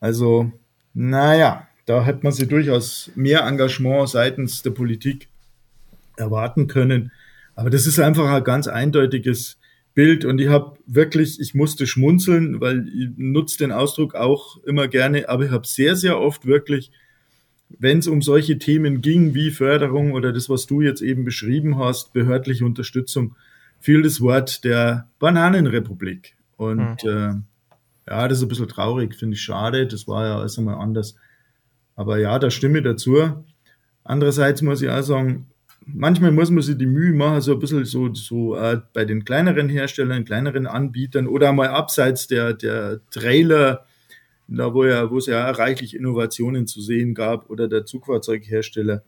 also, 0.00 0.50
naja, 0.94 1.68
da 1.86 2.04
hätte 2.04 2.24
man 2.24 2.32
sich 2.32 2.48
durchaus 2.48 3.10
mehr 3.14 3.46
Engagement 3.46 4.08
seitens 4.08 4.62
der 4.62 4.70
Politik 4.70 5.28
erwarten 6.16 6.66
können. 6.66 7.12
Aber 7.54 7.70
das 7.70 7.86
ist 7.86 8.00
einfach 8.00 8.28
ein 8.30 8.44
ganz 8.44 8.66
eindeutiges 8.66 9.58
Bild 9.94 10.24
und 10.24 10.40
ich 10.40 10.48
habe 10.48 10.78
wirklich, 10.86 11.38
ich 11.40 11.54
musste 11.54 11.86
schmunzeln, 11.86 12.60
weil 12.60 12.88
ich 12.88 13.10
nutze 13.16 13.58
den 13.58 13.72
Ausdruck 13.72 14.14
auch 14.14 14.62
immer 14.64 14.88
gerne, 14.88 15.28
aber 15.28 15.44
ich 15.44 15.50
habe 15.50 15.66
sehr, 15.66 15.96
sehr 15.96 16.18
oft 16.18 16.46
wirklich, 16.46 16.90
wenn 17.78 17.98
es 17.98 18.06
um 18.06 18.22
solche 18.22 18.58
Themen 18.58 19.02
ging 19.02 19.34
wie 19.34 19.50
Förderung 19.50 20.12
oder 20.12 20.32
das, 20.32 20.48
was 20.48 20.66
du 20.66 20.80
jetzt 20.80 21.02
eben 21.02 21.24
beschrieben 21.24 21.78
hast, 21.78 22.12
behördliche 22.12 22.64
Unterstützung, 22.64 23.36
fiel 23.80 24.02
das 24.02 24.20
Wort 24.20 24.64
der 24.64 25.08
Bananenrepublik. 25.18 26.36
Und 26.56 27.04
mhm. 27.04 27.44
äh, 28.06 28.10
ja, 28.10 28.28
das 28.28 28.38
ist 28.38 28.44
ein 28.44 28.48
bisschen 28.48 28.68
traurig, 28.68 29.14
finde 29.14 29.34
ich 29.34 29.42
schade. 29.42 29.86
Das 29.86 30.06
war 30.06 30.26
ja 30.26 30.38
alles 30.38 30.58
einmal 30.58 30.76
anders. 30.76 31.16
Aber 31.96 32.18
ja, 32.18 32.38
da 32.38 32.50
stimme 32.50 32.78
ich 32.78 32.84
dazu. 32.84 33.44
Andererseits 34.04 34.62
muss 34.62 34.82
ich 34.82 34.88
auch 34.88 35.02
sagen, 35.02 35.46
manchmal 35.86 36.32
muss 36.32 36.50
man 36.50 36.62
sich 36.62 36.78
die 36.78 36.86
Mühe 36.86 37.12
machen, 37.12 37.40
so 37.40 37.52
ein 37.52 37.58
bisschen 37.58 37.84
so, 37.84 38.12
so 38.14 38.56
äh, 38.56 38.80
bei 38.92 39.04
den 39.04 39.24
kleineren 39.24 39.68
Herstellern, 39.68 40.24
kleineren 40.24 40.66
Anbietern 40.66 41.26
oder 41.26 41.52
mal 41.52 41.68
abseits 41.68 42.26
der, 42.26 42.52
der 42.54 43.00
Trailer, 43.10 43.86
da 44.48 44.74
wo 44.74 44.84
ja, 44.84 45.10
wo 45.10 45.18
es 45.18 45.26
ja 45.26 45.50
reichlich 45.50 45.96
Innovationen 45.96 46.66
zu 46.66 46.80
sehen 46.80 47.14
gab 47.14 47.48
oder 47.50 47.68
der 47.68 47.86
Zugfahrzeughersteller, 47.86 49.02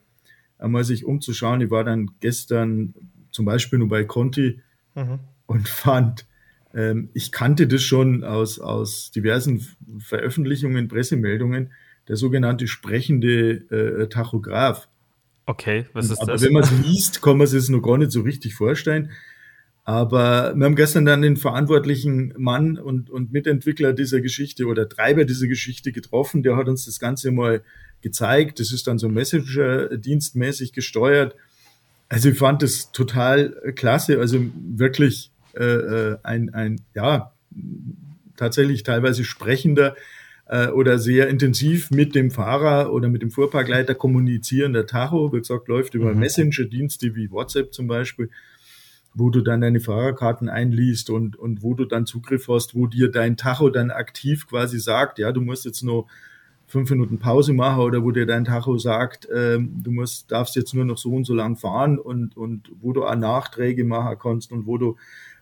einmal 0.59 0.85
sich 0.85 1.04
umzuschauen. 1.04 1.61
Ich 1.61 1.71
war 1.71 1.85
dann 1.85 2.11
gestern 2.21 2.95
zum 3.31 3.45
Beispiel 3.45 3.78
nur 3.78 3.88
bei 3.88 4.04
Conti 4.04 4.61
mhm. 4.95 5.19
und 5.47 5.69
fand, 5.69 6.26
ähm, 6.73 7.11
ich 7.14 7.33
kannte 7.33 7.66
das 7.66 7.83
schon 7.83 8.25
aus, 8.25 8.59
aus 8.59 9.11
diversen 9.11 9.66
Veröffentlichungen, 9.99 10.88
Pressemeldungen, 10.88 11.73
der 12.09 12.16
sogenannte 12.16 12.66
sprechende 12.66 13.52
äh, 13.71 14.09
Tachograph. 14.09 14.88
Okay, 15.46 15.86
was 15.92 16.10
ist 16.10 16.20
Aber 16.20 16.32
das? 16.32 16.42
Wenn 16.42 16.52
man 16.52 16.62
es 16.62 16.70
liest, 16.70 17.22
kann 17.22 17.36
man 17.36 17.46
es 17.46 17.68
noch 17.68 17.82
gar 17.82 17.98
nicht 17.98 18.12
so 18.12 18.22
richtig 18.22 18.54
vorstellen. 18.54 19.10
Aber 19.84 20.54
wir 20.56 20.64
haben 20.64 20.76
gestern 20.76 21.04
dann 21.04 21.20
den 21.20 21.36
verantwortlichen 21.36 22.32
Mann 22.38 22.78
und, 22.78 23.10
und 23.10 23.32
Mitentwickler 23.32 23.92
dieser 23.92 24.22
Geschichte 24.22 24.64
oder 24.64 24.88
Treiber 24.88 25.26
dieser 25.26 25.46
Geschichte 25.46 25.92
getroffen. 25.92 26.42
Der 26.42 26.56
hat 26.56 26.68
uns 26.68 26.86
das 26.86 26.98
Ganze 26.98 27.30
mal 27.32 27.62
gezeigt. 28.00 28.60
Das 28.60 28.72
ist 28.72 28.86
dann 28.86 28.98
so 28.98 29.10
Messenger-dienstmäßig 29.10 30.72
gesteuert. 30.72 31.34
Also 32.08 32.30
ich 32.30 32.38
fand 32.38 32.62
das 32.62 32.92
total 32.92 33.50
klasse. 33.74 34.18
Also 34.20 34.40
wirklich 34.54 35.30
äh, 35.54 35.64
äh 35.64 36.18
ein, 36.22 36.54
ein, 36.54 36.80
ja, 36.94 37.32
tatsächlich 38.36 38.84
teilweise 38.84 39.22
sprechender 39.24 39.96
äh, 40.46 40.68
oder 40.68 40.98
sehr 40.98 41.28
intensiv 41.28 41.90
mit 41.90 42.14
dem 42.14 42.30
Fahrer 42.30 42.92
oder 42.92 43.08
mit 43.08 43.22
dem 43.22 43.30
Fuhrparkleiter 43.30 43.94
kommunizierender 43.94 44.86
Tacho, 44.86 45.32
wie 45.32 45.38
gesagt, 45.38 45.68
läuft 45.68 45.94
über 45.94 46.12
mhm. 46.12 46.20
Messenger-Dienste 46.20 47.14
wie 47.14 47.30
WhatsApp 47.30 47.72
zum 47.72 47.86
Beispiel, 47.86 48.30
wo 49.14 49.30
du 49.30 49.40
dann 49.40 49.60
deine 49.60 49.80
Fahrerkarten 49.80 50.48
einliest 50.48 51.08
und, 51.08 51.36
und 51.36 51.62
wo 51.62 51.74
du 51.74 51.84
dann 51.84 52.04
Zugriff 52.04 52.48
hast, 52.48 52.74
wo 52.74 52.86
dir 52.86 53.10
dein 53.10 53.36
Tacho 53.36 53.70
dann 53.70 53.90
aktiv 53.90 54.46
quasi 54.48 54.78
sagt, 54.78 55.18
ja, 55.18 55.32
du 55.32 55.40
musst 55.40 55.64
jetzt 55.64 55.82
nur 55.82 56.06
fünf 56.66 56.90
Minuten 56.90 57.18
Pause 57.18 57.52
machen 57.52 57.82
oder 57.82 58.02
wo 58.02 58.10
dir 58.10 58.26
dein 58.26 58.44
Tacho 58.44 58.78
sagt, 58.78 59.28
ähm, 59.32 59.82
du 59.82 59.92
musst, 59.92 60.32
darfst 60.32 60.56
jetzt 60.56 60.74
nur 60.74 60.84
noch 60.84 60.98
so 60.98 61.10
und 61.10 61.24
so 61.24 61.34
lang 61.34 61.56
fahren 61.56 61.98
und, 61.98 62.36
und 62.36 62.70
wo 62.80 62.92
du 62.92 63.04
auch 63.04 63.14
Nachträge 63.14 63.84
machen 63.84 64.16
kannst 64.20 64.50
und 64.50 64.66
wo 64.66 64.78
du 64.78 64.96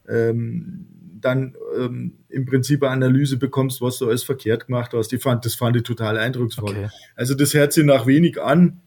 ähm, 0.08 0.86
dann 1.20 1.54
ähm, 1.78 2.14
im 2.28 2.46
Prinzip 2.46 2.82
eine 2.82 2.92
Analyse 2.92 3.36
bekommst, 3.36 3.80
was 3.80 3.98
du 3.98 4.08
alles 4.08 4.24
verkehrt 4.24 4.66
gemacht 4.66 4.92
hast. 4.92 5.08
Die 5.08 5.18
fand, 5.18 5.44
das 5.44 5.54
fand 5.54 5.76
ich 5.76 5.84
total 5.84 6.18
eindrucksvoll. 6.18 6.70
Okay. 6.70 6.88
Also 7.14 7.34
das 7.34 7.54
hört 7.54 7.72
sich 7.72 7.84
nach 7.84 8.06
wenig 8.06 8.40
an. 8.40 8.80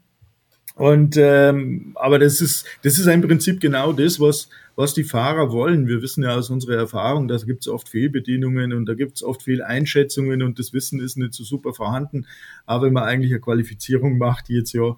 Und 0.76 1.16
ähm, 1.18 1.94
aber 1.96 2.20
das 2.20 2.42
ist 2.42 2.66
das 2.84 3.00
ist 3.00 3.08
im 3.08 3.22
Prinzip 3.22 3.62
genau 3.62 3.94
das, 3.94 4.20
was 4.20 4.50
was 4.76 4.94
die 4.94 5.06
Fahrer 5.06 5.52
wollen. 5.54 5.88
Wir 5.88 6.02
wissen 6.02 6.24
ja 6.24 6.36
aus 6.36 6.50
unserer 6.50 6.76
Erfahrung, 6.76 7.30
da 7.30 7.38
gibt 7.38 7.62
es 7.62 7.70
oft 7.70 7.88
Fehlbedienungen 7.88 8.74
und 8.74 8.86
da 8.86 8.94
gibt 8.94 9.16
es 9.16 9.24
oft 9.24 9.44
Fehleinschätzungen 9.44 10.44
und 10.44 10.60
das 10.60 10.74
Wissen 10.74 11.00
ist 11.00 11.16
nicht 11.16 11.34
so 11.34 11.46
super 11.46 11.74
vorhanden. 11.74 12.28
Aber 12.66 12.88
wenn 12.88 12.94
man 12.94 13.04
eigentlich 13.04 13.32
eine 13.32 13.40
Qualifizierung 13.40 14.18
macht 14.18 14.50
jetzt 14.50 14.74
ja, 14.74 14.98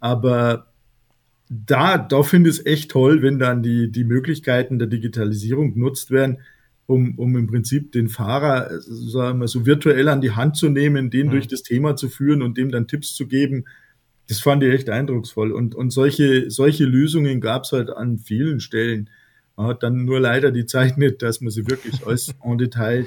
aber 0.00 0.68
da, 1.50 1.98
da 1.98 2.22
finde 2.22 2.50
ich 2.50 2.58
es 2.58 2.66
echt 2.66 2.90
toll, 2.90 3.22
wenn 3.22 3.38
dann 3.38 3.62
die, 3.62 3.90
die 3.90 4.04
Möglichkeiten 4.04 4.78
der 4.78 4.88
Digitalisierung 4.88 5.74
genutzt 5.74 6.10
werden, 6.10 6.38
um, 6.86 7.18
um 7.18 7.36
im 7.36 7.46
Prinzip 7.46 7.92
den 7.92 8.08
Fahrer 8.08 8.70
sagen 8.80 9.40
wir, 9.40 9.48
so 9.48 9.66
virtuell 9.66 10.08
an 10.08 10.20
die 10.20 10.32
Hand 10.32 10.56
zu 10.56 10.68
nehmen, 10.68 11.10
den 11.10 11.26
mhm. 11.26 11.30
durch 11.32 11.46
das 11.46 11.62
Thema 11.62 11.96
zu 11.96 12.08
führen 12.08 12.42
und 12.42 12.56
dem 12.56 12.70
dann 12.70 12.86
Tipps 12.86 13.14
zu 13.14 13.26
geben. 13.26 13.64
Das 14.28 14.40
fand 14.40 14.62
ich 14.62 14.72
echt 14.72 14.90
eindrucksvoll. 14.90 15.52
Und, 15.52 15.74
und 15.74 15.90
solche, 15.90 16.50
solche 16.50 16.84
Lösungen 16.84 17.40
gab 17.40 17.64
es 17.64 17.72
halt 17.72 17.90
an 17.90 18.18
vielen 18.18 18.60
Stellen. 18.60 19.10
Man 19.56 19.66
hat 19.66 19.82
dann 19.82 20.04
nur 20.04 20.20
leider 20.20 20.50
die 20.50 20.66
Zeit 20.66 20.98
nicht, 20.98 21.20
dass 21.22 21.40
man 21.40 21.50
sie 21.50 21.68
wirklich 21.68 21.94
als 22.06 22.34
en 22.42 22.58
Detail 22.58 23.06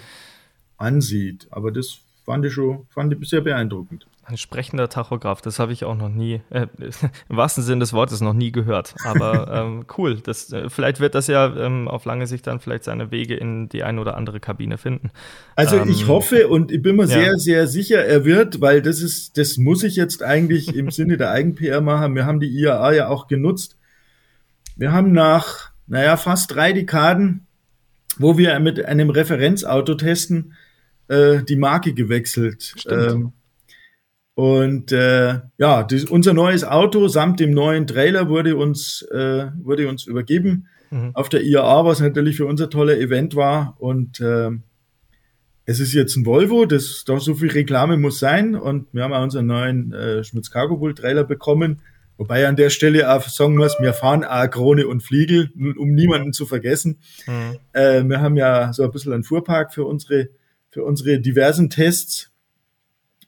ansieht. 0.78 1.48
Aber 1.50 1.72
das 1.72 2.00
fand 2.24 2.46
ich 2.46 2.54
schon, 2.54 2.86
fand 2.90 3.14
ich 3.14 3.30
sehr 3.30 3.42
beeindruckend. 3.42 4.06
Ein 4.24 4.38
sprechender 4.38 4.88
Tachograph, 4.88 5.42
das 5.42 5.58
habe 5.58 5.74
ich 5.74 5.84
auch 5.84 5.96
noch 5.96 6.10
nie, 6.10 6.42
äh, 6.52 6.68
im 7.30 7.38
wahrsten 7.38 7.64
Sinne 7.64 7.80
des 7.80 7.92
Wortes 7.92 8.22
noch 8.22 8.34
nie 8.34 8.52
gehört. 8.52 8.94
Aber 9.04 9.52
ähm, 9.52 9.86
cool, 9.98 10.20
das, 10.22 10.54
äh, 10.54 10.70
vielleicht 10.70 11.00
wird 11.00 11.16
das 11.16 11.26
ja 11.26 11.54
ähm, 11.56 11.88
auf 11.88 12.06
lange 12.06 12.28
Sicht 12.28 12.46
dann 12.46 12.60
vielleicht 12.60 12.84
seine 12.84 13.10
Wege 13.10 13.36
in 13.36 13.68
die 13.68 13.84
eine 13.84 14.00
oder 14.00 14.16
andere 14.16 14.40
Kabine 14.40 14.78
finden. 14.78 15.10
Also 15.56 15.78
ähm, 15.78 15.90
ich 15.90 16.08
hoffe 16.08 16.48
und 16.50 16.72
ich 16.72 16.84
bin 16.84 16.98
mir 16.98 17.08
ja. 17.08 17.08
sehr, 17.08 17.40
sehr 17.40 17.68
sicher, 17.68 18.06
er 18.06 18.24
wird, 18.24 18.62
weil 18.62 18.84
das 18.84 19.02
ist, 19.02 19.40
das 19.40 19.58
muss 19.58 19.84
ich 19.84 19.96
jetzt 19.96 20.22
eigentlich 20.22 20.76
im 20.76 20.92
Sinne 20.92 21.18
der 21.18 21.32
Eigen-PR 21.32 21.82
machen. 21.82 22.14
Wir 22.14 22.28
haben 22.28 22.40
die 22.40 22.50
IAA 22.50 22.94
ja 22.94 23.08
auch 23.08 23.28
genutzt. 23.28 23.78
Wir 24.76 24.92
haben 24.92 25.14
nach, 25.14 25.72
naja, 25.88 26.16
fast 26.16 26.54
drei 26.54 26.74
Dekaden, 26.74 27.48
wo 28.18 28.38
wir 28.38 28.60
mit 28.60 28.86
einem 28.86 29.10
Referenzauto 29.10 29.96
testen, 29.96 30.54
äh, 31.08 31.42
die 31.42 31.56
Marke 31.56 31.94
gewechselt. 31.94 32.76
Stimmt. 32.78 33.12
Ähm, 33.12 33.34
und 34.34 34.92
äh, 34.92 35.40
ja, 35.58 35.84
das, 35.84 36.06
unser 36.06 36.34
neues 36.34 36.64
Auto 36.64 37.08
samt 37.08 37.40
dem 37.40 37.52
neuen 37.52 37.86
Trailer 37.86 38.30
wurde 38.30 38.56
uns, 38.56 39.02
äh, 39.12 39.48
wurde 39.62 39.88
uns 39.90 40.06
übergeben 40.08 40.68
mhm. 40.90 41.12
auf 41.14 41.30
der 41.30 41.44
IAA, 41.44 41.86
was 41.86 42.00
natürlich 42.00 42.38
für 42.38 42.46
unser 42.46 42.70
toller 42.70 42.98
Event 42.98 43.36
war. 43.36 43.76
Und 43.80 44.22
äh, 44.22 44.52
es 45.66 45.80
ist 45.80 45.94
jetzt 45.94 46.16
ein 46.16 46.26
Volvo, 46.26 46.66
das 46.66 47.04
doch 47.06 47.20
so 47.20 47.36
viel 47.36 47.52
Reklame 47.52 47.98
muss 47.98 48.20
sein. 48.20 48.56
Und 48.56 48.88
wir 48.94 49.04
haben 49.04 49.14
auch 49.14 49.24
unseren 49.24 49.48
neuen 49.48 49.92
äh, 49.94 50.24
Schmitz 50.24 50.50
Cargo 50.50 50.78
Bull 50.78 50.94
Trailer 50.94 51.26
bekommen. 51.26 51.82
Wobei 52.18 52.48
an 52.48 52.56
der 52.56 52.70
Stelle 52.70 53.14
auch 53.14 53.24
sagen 53.24 53.58
muss, 53.58 53.78
wir 53.80 53.94
fahren 53.94 54.24
auch 54.24 54.50
Krone 54.50 54.88
und 54.88 55.02
Fliegel, 55.02 55.50
um 55.78 55.94
niemanden 55.94 56.34
zu 56.34 56.46
vergessen. 56.46 57.00
Mhm. 57.26 57.58
Äh, 57.74 58.04
wir 58.04 58.22
haben 58.22 58.38
ja 58.38 58.72
so 58.72 58.84
ein 58.84 58.92
bisschen 58.92 59.12
einen 59.12 59.24
Fuhrpark 59.24 59.74
für 59.74 59.86
unsere, 59.86 60.30
für 60.70 60.84
unsere 60.84 61.20
diversen 61.20 61.70
Tests 61.70 62.31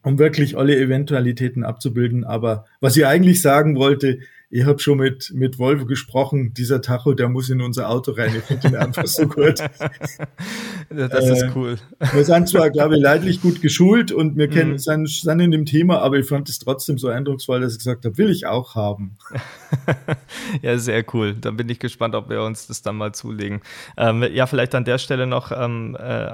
um 0.03 0.19
wirklich 0.19 0.57
alle 0.57 0.77
Eventualitäten 0.77 1.63
abzubilden. 1.63 2.23
Aber 2.23 2.65
was 2.79 2.97
ich 2.97 3.05
eigentlich 3.05 3.41
sagen 3.41 3.75
wollte, 3.77 4.19
ich 4.55 4.65
habe 4.65 4.77
schon 4.77 4.99
mit, 4.99 5.31
mit 5.33 5.57
Volvo 5.57 5.87
gesprochen, 5.87 6.53
dieser 6.53 6.79
Tacho, 6.79 7.15
der 7.15 7.27
muss 7.27 7.49
in 7.49 7.59
unser 7.59 7.89
Auto 7.89 8.11
rein. 8.11 8.35
Ich 8.37 8.43
finde 8.43 8.67
ihn 8.67 8.75
einfach 8.75 9.07
so 9.07 9.25
gut. 9.25 9.55
das 10.89 11.27
ist 11.27 11.41
äh, 11.41 11.51
cool. 11.55 11.77
Wir 12.13 12.23
sind 12.23 12.47
zwar, 12.47 12.69
glaube 12.69 12.95
ich, 12.95 13.01
leidlich 13.01 13.41
gut 13.41 13.63
geschult 13.63 14.11
und 14.11 14.37
wir 14.37 14.47
kennen, 14.47 14.73
mhm. 14.73 14.77
sind, 14.77 15.09
sind 15.09 15.39
in 15.39 15.49
dem 15.49 15.65
Thema, 15.65 16.03
aber 16.03 16.19
ich 16.19 16.27
fand 16.27 16.49
es 16.49 16.59
trotzdem 16.59 16.99
so 16.99 17.07
eindrucksvoll, 17.07 17.61
dass 17.61 17.71
ich 17.71 17.79
gesagt 17.79 18.05
habe, 18.05 18.15
will 18.19 18.29
ich 18.29 18.45
auch 18.45 18.75
haben. 18.75 19.17
ja, 20.61 20.77
sehr 20.77 21.03
cool. 21.15 21.33
Dann 21.33 21.57
bin 21.57 21.67
ich 21.69 21.79
gespannt, 21.79 22.13
ob 22.13 22.29
wir 22.29 22.43
uns 22.43 22.67
das 22.67 22.83
dann 22.83 22.95
mal 22.95 23.11
zulegen. 23.11 23.61
Ähm, 23.97 24.23
ja, 24.31 24.45
vielleicht 24.45 24.75
an 24.75 24.85
der 24.85 24.99
Stelle 24.99 25.25
noch, 25.25 25.51
ähm, 25.51 25.97
äh, 25.99 26.31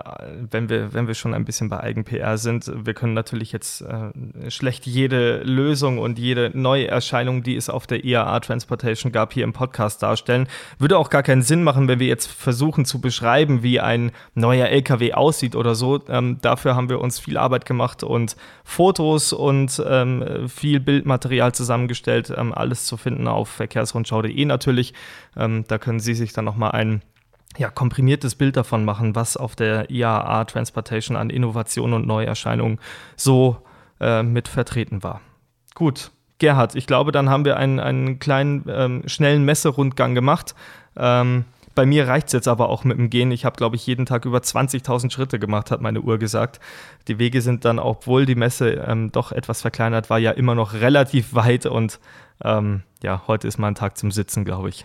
wenn, 0.51 0.67
wir, 0.67 0.93
wenn 0.93 1.07
wir 1.07 1.13
schon 1.13 1.33
ein 1.33 1.45
bisschen 1.45 1.69
bei 1.69 1.79
Eigen-PR 1.79 2.37
sind, 2.37 2.69
wir 2.85 2.93
können 2.93 3.13
natürlich 3.13 3.53
jetzt 3.53 3.79
äh, 3.79 4.11
schlecht 4.51 4.85
jede 4.85 5.41
Lösung 5.43 5.99
und 5.99 6.19
jede 6.19 6.51
neue 6.53 6.87
Erscheinung, 6.87 7.43
die 7.43 7.55
es 7.55 7.69
auf 7.69 7.87
der 7.87 8.08
IAA 8.09 8.39
Transportation 8.39 9.11
gab, 9.11 9.33
hier 9.33 9.43
im 9.43 9.53
Podcast 9.53 10.01
darstellen. 10.03 10.47
Würde 10.77 10.97
auch 10.97 11.09
gar 11.09 11.23
keinen 11.23 11.41
Sinn 11.41 11.63
machen, 11.63 11.87
wenn 11.87 11.99
wir 11.99 12.07
jetzt 12.07 12.31
versuchen 12.31 12.85
zu 12.85 13.01
beschreiben, 13.01 13.63
wie 13.63 13.79
ein 13.79 14.11
neuer 14.35 14.67
LKW 14.67 15.13
aussieht 15.13 15.55
oder 15.55 15.75
so. 15.75 16.01
Ähm, 16.07 16.39
dafür 16.41 16.75
haben 16.75 16.89
wir 16.89 17.01
uns 17.01 17.19
viel 17.19 17.37
Arbeit 17.37 17.65
gemacht 17.65 18.03
und 18.03 18.35
Fotos 18.63 19.33
und 19.33 19.81
ähm, 19.85 20.47
viel 20.49 20.79
Bildmaterial 20.79 21.53
zusammengestellt, 21.53 22.33
ähm, 22.35 22.53
alles 22.53 22.85
zu 22.85 22.97
finden 22.97 23.27
auf 23.27 23.49
verkehrsrundschau.de 23.49 24.45
natürlich. 24.45 24.93
Ähm, 25.37 25.65
da 25.67 25.77
können 25.77 25.99
Sie 25.99 26.13
sich 26.13 26.33
dann 26.33 26.45
nochmal 26.45 26.71
ein 26.71 27.01
ja, 27.57 27.69
komprimiertes 27.69 28.35
Bild 28.35 28.57
davon 28.57 28.85
machen, 28.85 29.15
was 29.15 29.37
auf 29.37 29.55
der 29.55 29.89
IAA 29.89 30.45
Transportation 30.45 31.17
an 31.17 31.29
Innovationen 31.29 31.95
und 31.95 32.07
Neuerscheinungen 32.07 32.79
so 33.15 33.57
äh, 33.99 34.23
mit 34.23 34.47
vertreten 34.47 35.03
war. 35.03 35.21
Gut, 35.73 36.11
Gerhard, 36.39 36.75
ich 36.75 36.87
glaube, 36.87 37.11
dann 37.11 37.29
haben 37.29 37.45
wir 37.45 37.57
einen, 37.57 37.79
einen 37.79 38.19
kleinen, 38.19 38.65
ähm, 38.69 39.03
schnellen 39.05 39.45
Messerundgang 39.45 40.15
gemacht. 40.15 40.55
Ähm, 40.97 41.45
bei 41.75 41.85
mir 41.85 42.07
reicht 42.07 42.27
es 42.27 42.33
jetzt 42.33 42.47
aber 42.47 42.69
auch 42.69 42.83
mit 42.83 42.97
dem 42.97 43.09
Gehen. 43.09 43.31
Ich 43.31 43.45
habe, 43.45 43.55
glaube 43.55 43.75
ich, 43.75 43.85
jeden 43.87 44.05
Tag 44.05 44.25
über 44.25 44.39
20.000 44.39 45.11
Schritte 45.11 45.39
gemacht, 45.39 45.71
hat 45.71 45.81
meine 45.81 46.01
Uhr 46.01 46.17
gesagt. 46.17 46.59
Die 47.07 47.19
Wege 47.19 47.41
sind 47.41 47.63
dann, 47.63 47.79
obwohl 47.79 48.25
die 48.25 48.35
Messe 48.35 48.83
ähm, 48.85 49.11
doch 49.11 49.31
etwas 49.31 49.61
verkleinert 49.61 50.09
war, 50.09 50.19
ja 50.19 50.31
immer 50.31 50.55
noch 50.55 50.73
relativ 50.73 51.35
weit 51.35 51.65
und 51.65 51.99
ähm, 52.43 52.81
ja, 53.03 53.23
heute 53.27 53.47
ist 53.47 53.59
mal 53.59 53.69
ein 53.69 53.75
Tag 53.75 53.97
zum 53.97 54.11
Sitzen, 54.11 54.45
glaube 54.45 54.69
ich. 54.69 54.83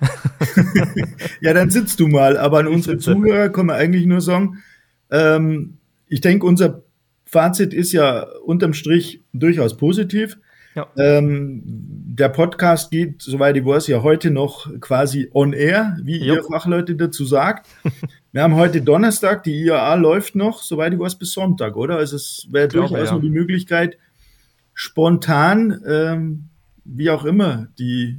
ja, 1.40 1.52
dann 1.52 1.70
sitzt 1.70 1.98
du 2.00 2.06
mal. 2.06 2.36
Aber 2.36 2.60
an 2.60 2.68
unsere 2.68 2.98
Zuhörer 2.98 3.48
kann 3.48 3.66
man 3.66 3.76
eigentlich 3.76 4.06
nur 4.06 4.20
sagen, 4.20 4.62
ähm, 5.10 5.78
ich 6.06 6.20
denke, 6.20 6.46
unser 6.46 6.82
Fazit 7.24 7.74
ist 7.74 7.92
ja 7.92 8.26
unterm 8.44 8.72
Strich 8.72 9.22
durchaus 9.32 9.76
positiv. 9.76 10.38
Ja. 10.74 10.88
Ähm, 10.96 11.62
der 11.64 12.28
Podcast 12.28 12.90
geht, 12.90 13.22
soweit 13.22 13.56
ich 13.56 13.64
weiß, 13.64 13.87
ja 13.87 14.02
heute 14.02 14.30
noch 14.30 14.68
quasi 14.80 15.30
on 15.32 15.52
air, 15.52 15.96
wie 16.02 16.18
jo. 16.18 16.34
ihr 16.34 16.42
Fachleute 16.42 16.96
dazu 16.96 17.24
sagt. 17.24 17.66
Wir 18.32 18.42
haben 18.42 18.56
heute 18.56 18.82
Donnerstag, 18.82 19.44
die 19.44 19.54
IAA 19.64 19.94
läuft 19.94 20.34
noch, 20.34 20.62
soweit 20.62 20.92
ich 20.92 20.98
weiß, 20.98 21.14
bis 21.16 21.32
Sonntag, 21.32 21.76
oder? 21.76 21.96
Also 21.96 22.16
es 22.16 22.48
wäre 22.50 22.66
durchaus 22.66 23.08
ja. 23.08 23.14
noch 23.14 23.20
die 23.20 23.30
Möglichkeit, 23.30 23.96
spontan, 24.72 25.80
ähm, 25.87 26.48
wie 26.84 27.10
auch 27.10 27.24
immer, 27.24 27.68
die 27.78 28.18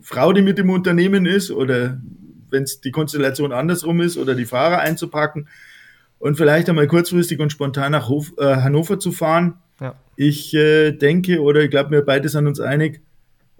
Frau, 0.00 0.32
die 0.32 0.42
mit 0.42 0.58
dem 0.58 0.70
Unternehmen 0.70 1.26
ist, 1.26 1.50
oder 1.50 2.00
wenn 2.50 2.62
es 2.62 2.80
die 2.80 2.92
Konstellation 2.92 3.52
andersrum 3.52 4.00
ist, 4.00 4.16
oder 4.16 4.36
die 4.36 4.46
Fahrer 4.46 4.78
einzupacken 4.78 5.48
und 6.20 6.36
vielleicht 6.36 6.68
einmal 6.68 6.86
kurzfristig 6.86 7.40
und 7.40 7.50
spontan 7.50 7.90
nach 7.92 8.08
Hof, 8.08 8.32
äh, 8.38 8.56
Hannover 8.56 9.00
zu 9.00 9.10
fahren 9.10 9.58
ja. 9.80 9.94
Ich 10.16 10.54
äh, 10.54 10.92
denke, 10.92 11.40
oder 11.40 11.62
ich 11.62 11.70
glaube, 11.70 11.90
wir 11.90 12.04
beide 12.04 12.28
sind 12.28 12.46
uns 12.46 12.60
einig, 12.60 13.00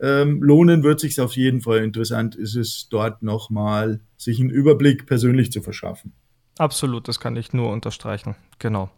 ähm, 0.01 0.43
lohnen 0.43 0.83
wird 0.83 1.01
sich 1.01 1.21
auf 1.21 1.37
jeden 1.37 1.61
Fall. 1.61 1.79
Interessant 1.79 2.35
ist 2.37 2.55
es 2.55 2.89
dort 2.89 3.23
nochmal, 3.23 4.01
sich 4.17 4.41
einen 4.41 4.51
Überblick 4.51 5.07
persönlich 5.07 5.53
zu 5.53 5.63
verschaffen. 5.63 6.13
Absolut, 6.59 7.09
das 7.09 7.21
kann 7.21 7.37
ich 7.37 7.53
nur 7.53 7.71
unterstreichen. 7.71 8.35
Genau. 8.59 8.91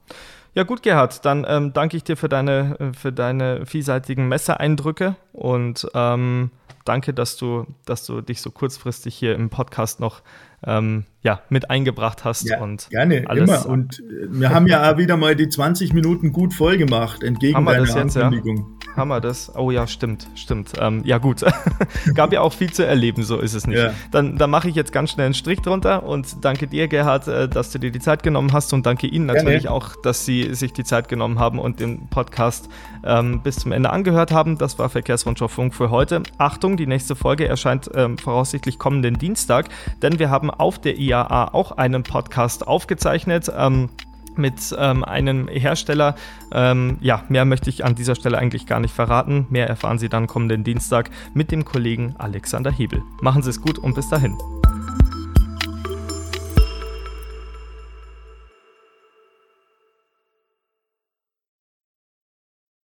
Ja 0.55 0.65
gut, 0.65 0.83
Gerhard, 0.83 1.25
dann 1.25 1.47
ähm, 1.49 1.73
danke 1.73 1.97
ich 1.97 2.05
dir 2.05 2.17
für 2.17 2.29
deine, 2.29 2.77
äh, 2.81 2.93
für 2.93 3.13
deine 3.13 3.67
vielseitigen 3.67 4.29
Messeeindrücke 4.29 5.17
und 5.33 5.87
ähm, 5.95 6.51
danke, 6.85 7.15
dass 7.15 7.37
du, 7.37 7.67
dass 7.87 8.05
du 8.05 8.21
dich 8.21 8.41
so 8.41 8.51
kurzfristig 8.51 9.15
hier 9.15 9.35
im 9.35 9.49
Podcast 9.49 10.01
noch 10.01 10.23
ähm, 10.67 11.05
ja, 11.23 11.41
mit 11.49 11.71
eingebracht 11.71 12.25
hast. 12.25 12.49
Ja, 12.49 12.61
und 12.61 12.89
gerne, 12.91 13.25
alles. 13.29 13.49
immer. 13.49 13.67
Und 13.67 14.01
äh, 14.01 14.27
wir 14.31 14.51
haben 14.51 14.67
ja 14.67 14.91
auch 14.93 14.99
wieder 14.99 15.17
mal 15.17 15.37
die 15.37 15.49
20 15.49 15.93
Minuten 15.93 16.33
gut 16.33 16.53
voll 16.53 16.77
gemacht, 16.79 17.23
entgegen 17.23 17.65
deiner 17.65 17.85
jetzt, 17.85 18.17
Ankündigung. 18.17 18.57
Ja? 18.57 18.80
Haben 18.97 19.09
wir 19.09 19.21
das? 19.21 19.55
Oh 19.57 19.71
ja, 19.71 19.87
stimmt, 19.87 20.29
stimmt. 20.35 20.73
Ähm, 20.79 21.03
ja 21.05 21.19
gut, 21.19 21.45
gab 22.15 22.33
ja 22.33 22.41
auch 22.41 22.53
viel 22.53 22.73
zu 22.73 22.87
erleben, 22.87 23.23
so 23.23 23.39
ist 23.39 23.55
es 23.55 23.67
nicht. 23.67 23.79
Ja. 23.79 23.93
Dann, 24.11 24.37
dann 24.37 24.51
mache 24.51 24.69
ich 24.69 24.75
jetzt 24.75 24.93
ganz 24.93 25.13
schnell 25.13 25.27
einen 25.27 25.35
Strich 25.35 25.61
drunter 25.61 26.03
und 26.03 26.45
danke 26.45 26.67
dir, 26.67 26.89
Gerhard, 26.89 27.29
äh, 27.29 27.49
dass 27.49 27.71
du 27.71 27.79
dir 27.79 27.91
die 27.91 28.01
Zeit 28.01 28.23
genommen 28.23 28.53
hast 28.53 28.73
und 28.73 28.87
danke 28.87 29.07
Ihnen 29.07 29.27
natürlich 29.27 29.63
gerne. 29.63 29.77
auch, 29.77 29.97
dass 30.03 30.25
Sie 30.25 30.55
sich 30.55 30.73
die 30.73 30.85
Zeit 30.85 31.09
genommen 31.09 31.39
haben 31.39 31.59
und 31.59 31.81
den 31.81 32.09
Podcast 32.09 32.69
ähm, 33.05 33.41
bis 33.43 33.57
zum 33.57 33.73
Ende 33.73 33.91
angehört 33.91 34.33
haben. 34.33 34.59
Das 34.59 34.79
war 34.79 34.89
Verkehrsrundschau 34.89 35.49
Funk 35.49 35.75
für 35.75 35.91
heute. 35.91 36.23
Achtung, 36.39 36.77
die 36.77 36.87
nächste 36.87 37.15
Folge 37.15 37.47
erscheint 37.47 37.91
ähm, 37.95 38.19
voraussichtlich 38.19 38.79
kommenden 38.79 39.19
Dienstag, 39.19 39.69
denn 40.03 40.19
wir 40.19 40.31
haben 40.31 40.51
auf 40.51 40.81
der 40.81 40.99
IAA 40.99 41.55
auch 41.55 41.73
einen 41.73 42.03
Podcast 42.03 42.67
aufgezeichnet. 42.67 43.51
Ähm, 43.57 43.89
mit 44.37 44.75
ähm, 44.79 45.05
einem 45.05 45.49
Hersteller. 45.49 46.15
Ähm, 46.53 46.99
ja, 47.01 47.25
mehr 47.29 47.45
möchte 47.45 47.71
ich 47.71 47.85
an 47.85 47.95
dieser 47.95 48.15
Stelle 48.15 48.39
eigentlich 48.39 48.67
gar 48.67 48.81
nicht 48.81 48.95
verraten. 48.95 49.47
Mehr 49.51 49.69
erfahren 49.69 49.99
Sie 49.99 50.09
dann 50.09 50.27
kommenden 50.27 50.65
Dienstag 50.65 51.11
mit 51.35 51.51
dem 51.51 51.65
Kollegen 51.65 52.15
Alexander 52.19 52.71
Hebel. 52.71 53.03
Machen 53.21 53.43
Sie 53.43 53.51
es 53.51 53.61
gut 53.61 53.79
und 53.79 53.95
bis 53.95 54.09
dahin. 54.09 54.37